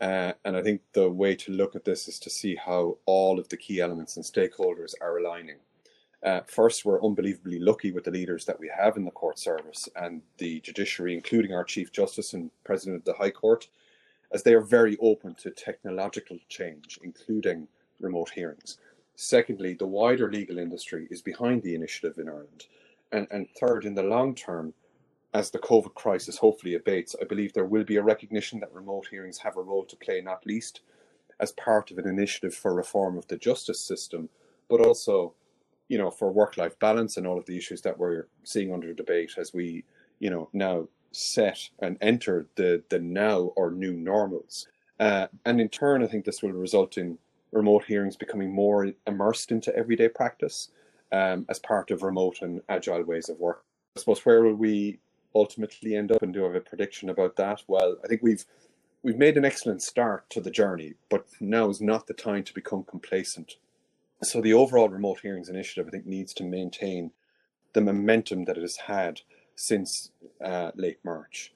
Uh, 0.00 0.32
and 0.44 0.56
I 0.56 0.62
think 0.62 0.80
the 0.92 1.08
way 1.10 1.36
to 1.36 1.52
look 1.52 1.76
at 1.76 1.84
this 1.84 2.08
is 2.08 2.18
to 2.20 2.30
see 2.30 2.56
how 2.56 2.98
all 3.06 3.38
of 3.38 3.48
the 3.48 3.56
key 3.56 3.80
elements 3.80 4.16
and 4.16 4.24
stakeholders 4.24 4.94
are 5.00 5.18
aligning. 5.18 5.56
Uh, 6.24 6.40
first, 6.46 6.86
we're 6.86 7.04
unbelievably 7.04 7.58
lucky 7.58 7.92
with 7.92 8.04
the 8.04 8.10
leaders 8.10 8.46
that 8.46 8.58
we 8.58 8.70
have 8.74 8.96
in 8.96 9.04
the 9.04 9.10
court 9.10 9.38
service 9.38 9.90
and 9.94 10.22
the 10.38 10.58
judiciary, 10.60 11.14
including 11.14 11.52
our 11.52 11.64
Chief 11.64 11.92
Justice 11.92 12.32
and 12.32 12.50
President 12.64 12.96
of 12.96 13.04
the 13.04 13.12
High 13.12 13.30
Court, 13.30 13.68
as 14.32 14.42
they 14.42 14.54
are 14.54 14.62
very 14.62 14.96
open 15.02 15.34
to 15.34 15.50
technological 15.50 16.38
change, 16.48 16.98
including 17.02 17.68
remote 18.00 18.30
hearings. 18.30 18.78
Secondly, 19.16 19.74
the 19.74 19.86
wider 19.86 20.32
legal 20.32 20.58
industry 20.58 21.06
is 21.10 21.20
behind 21.20 21.62
the 21.62 21.74
initiative 21.74 22.18
in 22.18 22.28
Ireland. 22.28 22.66
And, 23.12 23.28
and 23.30 23.46
third, 23.60 23.84
in 23.84 23.94
the 23.94 24.02
long 24.02 24.34
term, 24.34 24.72
as 25.34 25.50
the 25.50 25.58
COVID 25.58 25.94
crisis 25.94 26.38
hopefully 26.38 26.74
abates, 26.74 27.14
I 27.20 27.24
believe 27.24 27.52
there 27.52 27.66
will 27.66 27.84
be 27.84 27.96
a 27.96 28.02
recognition 28.02 28.60
that 28.60 28.72
remote 28.72 29.08
hearings 29.10 29.38
have 29.38 29.58
a 29.58 29.62
role 29.62 29.84
to 29.84 29.96
play, 29.96 30.22
not 30.22 30.46
least 30.46 30.80
as 31.38 31.52
part 31.52 31.90
of 31.90 31.98
an 31.98 32.08
initiative 32.08 32.54
for 32.54 32.72
reform 32.72 33.18
of 33.18 33.28
the 33.28 33.36
justice 33.36 33.80
system, 33.80 34.30
but 34.70 34.80
also 34.80 35.34
you 35.88 35.98
know, 35.98 36.10
for 36.10 36.32
work-life 36.32 36.78
balance 36.78 37.16
and 37.16 37.26
all 37.26 37.38
of 37.38 37.46
the 37.46 37.56
issues 37.56 37.82
that 37.82 37.98
we're 37.98 38.26
seeing 38.42 38.72
under 38.72 38.92
debate 38.94 39.32
as 39.38 39.52
we, 39.52 39.84
you 40.18 40.30
know, 40.30 40.48
now 40.52 40.88
set 41.12 41.68
and 41.80 41.96
enter 42.00 42.46
the 42.56 42.82
the 42.88 42.98
now 42.98 43.52
or 43.56 43.70
new 43.70 43.92
normals. 43.92 44.66
Uh, 44.98 45.26
and 45.44 45.60
in 45.60 45.68
turn, 45.68 46.02
I 46.02 46.06
think 46.06 46.24
this 46.24 46.42
will 46.42 46.52
result 46.52 46.98
in 46.98 47.18
remote 47.52 47.84
hearings 47.84 48.16
becoming 48.16 48.52
more 48.52 48.92
immersed 49.06 49.52
into 49.52 49.74
everyday 49.76 50.08
practice 50.08 50.70
um, 51.12 51.46
as 51.48 51.58
part 51.58 51.90
of 51.90 52.02
remote 52.02 52.42
and 52.42 52.60
agile 52.68 53.02
ways 53.04 53.28
of 53.28 53.38
work. 53.38 53.64
I 53.96 54.00
suppose 54.00 54.24
where 54.24 54.42
will 54.42 54.54
we 54.54 54.98
ultimately 55.34 55.96
end 55.96 56.12
up 56.12 56.22
and 56.22 56.32
do 56.32 56.44
I 56.44 56.46
have 56.48 56.56
a 56.56 56.60
prediction 56.60 57.10
about 57.10 57.36
that? 57.36 57.62
Well, 57.68 57.96
I 58.04 58.08
think 58.08 58.22
we've 58.22 58.44
we've 59.02 59.18
made 59.18 59.36
an 59.36 59.44
excellent 59.44 59.82
start 59.82 60.28
to 60.30 60.40
the 60.40 60.50
journey, 60.50 60.94
but 61.10 61.26
now 61.40 61.68
is 61.68 61.80
not 61.80 62.06
the 62.06 62.14
time 62.14 62.42
to 62.44 62.54
become 62.54 62.84
complacent. 62.84 63.56
So 64.22 64.40
the 64.40 64.54
overall 64.54 64.88
remote 64.88 65.20
hearings 65.20 65.48
initiative, 65.48 65.86
I 65.86 65.90
think, 65.90 66.06
needs 66.06 66.32
to 66.34 66.44
maintain 66.44 67.10
the 67.72 67.80
momentum 67.80 68.44
that 68.44 68.56
it 68.56 68.62
has 68.62 68.76
had 68.76 69.20
since 69.56 70.10
uh, 70.42 70.70
late 70.74 70.98
March. 71.04 71.52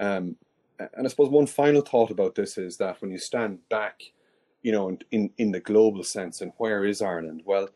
Um, 0.00 0.36
and 0.78 1.06
I 1.06 1.08
suppose 1.08 1.30
one 1.30 1.46
final 1.46 1.82
thought 1.82 2.10
about 2.10 2.34
this 2.34 2.58
is 2.58 2.76
that 2.78 3.00
when 3.00 3.10
you 3.10 3.18
stand 3.18 3.58
back, 3.68 4.02
you 4.62 4.72
know, 4.72 4.96
in, 5.10 5.30
in 5.38 5.52
the 5.52 5.60
global 5.60 6.04
sense, 6.04 6.40
and 6.40 6.52
where 6.58 6.84
is 6.84 7.02
Ireland? 7.02 7.42
Well, 7.44 7.68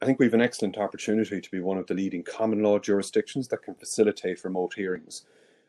I 0.00 0.06
think 0.06 0.18
we 0.18 0.26
have 0.26 0.34
an 0.34 0.42
excellent 0.42 0.76
opportunity 0.76 1.40
to 1.40 1.50
be 1.50 1.60
one 1.60 1.78
of 1.78 1.86
the 1.86 1.94
leading 1.94 2.22
common 2.22 2.62
law 2.62 2.78
jurisdictions 2.78 3.48
that 3.48 3.62
can 3.62 3.74
facilitate 3.74 4.44
remote 4.44 4.74
hearings 4.74 5.24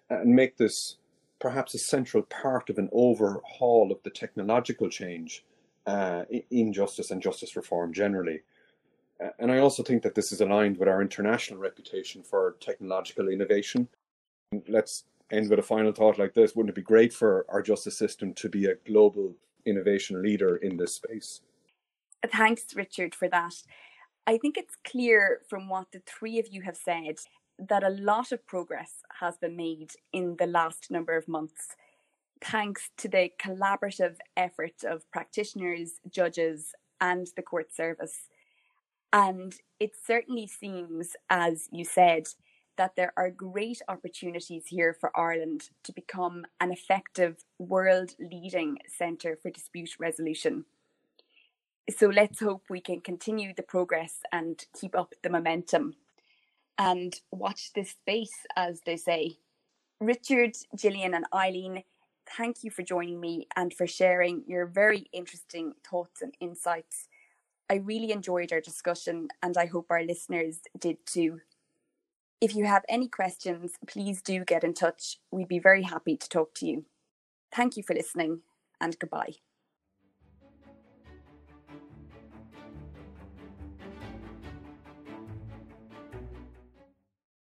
and 0.09 0.36
make 0.36 0.57
this 0.57 0.97
perhaps 1.39 1.74
a 1.74 1.80
central 1.80 2.24
part 2.24 2.70
of 2.70 2.78
an 2.78 2.89
overhaul 2.91 3.91
of 3.91 4.01
the 4.03 4.09
technological 4.09 4.89
change 4.89 5.43
uh, 5.86 6.23
in 6.51 6.73
justice 6.73 7.11
and 7.11 7.21
justice 7.21 7.55
reform 7.55 7.93
generally. 7.93 8.41
And 9.39 9.51
I 9.51 9.59
also 9.59 9.81
think 9.81 10.03
that 10.03 10.13
this 10.13 10.31
is 10.31 10.41
aligned 10.41 10.77
with 10.77 10.89
our 10.89 11.01
international 11.01 11.59
reputation 11.59 12.21
for 12.21 12.57
technological 12.59 13.29
innovation. 13.29 13.88
Let's 14.67 15.05
end 15.31 15.49
with 15.49 15.59
a 15.59 15.63
final 15.63 15.93
thought 15.93 16.19
like 16.19 16.33
this. 16.33 16.55
Wouldn't 16.55 16.71
it 16.71 16.75
be 16.75 16.81
great 16.81 17.13
for 17.13 17.45
our 17.49 17.61
justice 17.61 17.97
system 17.97 18.33
to 18.33 18.49
be 18.49 18.65
a 18.65 18.75
global 18.86 19.33
innovation 19.65 20.21
leader 20.21 20.57
in 20.57 20.77
this 20.77 20.95
space? 20.95 21.41
Thanks, 22.29 22.75
Richard, 22.75 23.15
for 23.15 23.29
that. 23.29 23.53
I 24.27 24.38
think 24.38 24.57
it's 24.57 24.75
clear 24.83 25.41
from 25.47 25.69
what 25.69 25.91
the 25.91 26.01
three 26.05 26.39
of 26.39 26.47
you 26.51 26.61
have 26.63 26.77
said 26.77 27.17
that 27.57 27.83
a 27.83 27.89
lot 27.89 28.31
of 28.31 28.45
progress 28.45 29.03
has 29.19 29.38
been 29.38 29.55
made 29.55 29.91
in 30.11 30.36
the 30.38 30.47
last 30.47 30.91
number 30.91 31.15
of 31.15 31.27
months, 31.27 31.75
thanks 32.51 32.89
to 32.97 33.07
the 33.07 33.31
collaborative 33.39 34.15
effort 34.37 34.83
of 34.83 35.09
practitioners, 35.11 35.99
judges, 36.09 36.73
and 37.01 37.27
the 37.35 37.41
court 37.41 37.73
service. 37.73 38.29
And 39.11 39.55
it 39.79 39.91
certainly 40.05 40.47
seems, 40.47 41.15
as 41.29 41.67
you 41.71 41.85
said, 41.85 42.27
that 42.77 42.95
there 42.95 43.13
are 43.15 43.29
great 43.29 43.81
opportunities 43.87 44.65
here 44.67 44.93
for 44.93 45.17
Ireland 45.17 45.69
to 45.83 45.93
become 45.93 46.45
an 46.59 46.71
effective 46.71 47.45
world 47.57 48.11
leading 48.19 48.79
centre 48.87 49.37
for 49.41 49.49
dispute 49.49 49.95
resolution. 49.99 50.65
So 51.89 52.07
let's 52.07 52.39
hope 52.39 52.63
we 52.69 52.81
can 52.81 52.99
continue 52.99 53.53
the 53.55 53.63
progress 53.63 54.19
and 54.31 54.63
keep 54.79 54.95
up 54.97 55.13
the 55.23 55.29
momentum 55.29 55.95
and 56.77 57.19
watch 57.31 57.71
this 57.73 57.91
space, 57.91 58.45
as 58.57 58.81
they 58.85 58.97
say. 58.97 59.37
Richard, 60.01 60.55
Jillian, 60.75 61.15
and 61.15 61.25
Eileen, 61.33 61.83
thank 62.38 62.63
you 62.63 62.71
for 62.71 62.84
joining 62.84 63.19
me 63.19 63.47
and 63.55 63.73
for 63.73 63.88
sharing 63.88 64.43
your 64.47 64.65
very 64.65 65.07
interesting 65.13 65.73
thoughts 65.89 66.21
and 66.21 66.34
insights. 66.39 67.07
I 67.69 67.76
really 67.76 68.11
enjoyed 68.11 68.51
our 68.51 68.61
discussion 68.61 69.30
and 69.41 69.57
I 69.57 69.65
hope 69.65 69.88
our 69.89 70.03
listeners 70.03 70.59
did 70.78 70.97
too. 71.05 71.41
If 72.41 72.55
you 72.55 72.65
have 72.65 72.84
any 72.89 73.07
questions, 73.07 73.73
please 73.88 74.21
do 74.21 74.43
get 74.45 74.63
in 74.63 74.73
touch. 74.73 75.17
We'd 75.32 75.47
be 75.47 75.59
very 75.59 75.84
happy 75.84 76.17
to 76.17 76.30
talk 76.30 76.53
to 76.55 76.67
you. 76.67 76.86
Thank 77.53 77.78
you 77.78 77.84
for 77.84 77.95
listening 77.95 78.41
and 78.80 78.97
goodbye. 78.99 79.36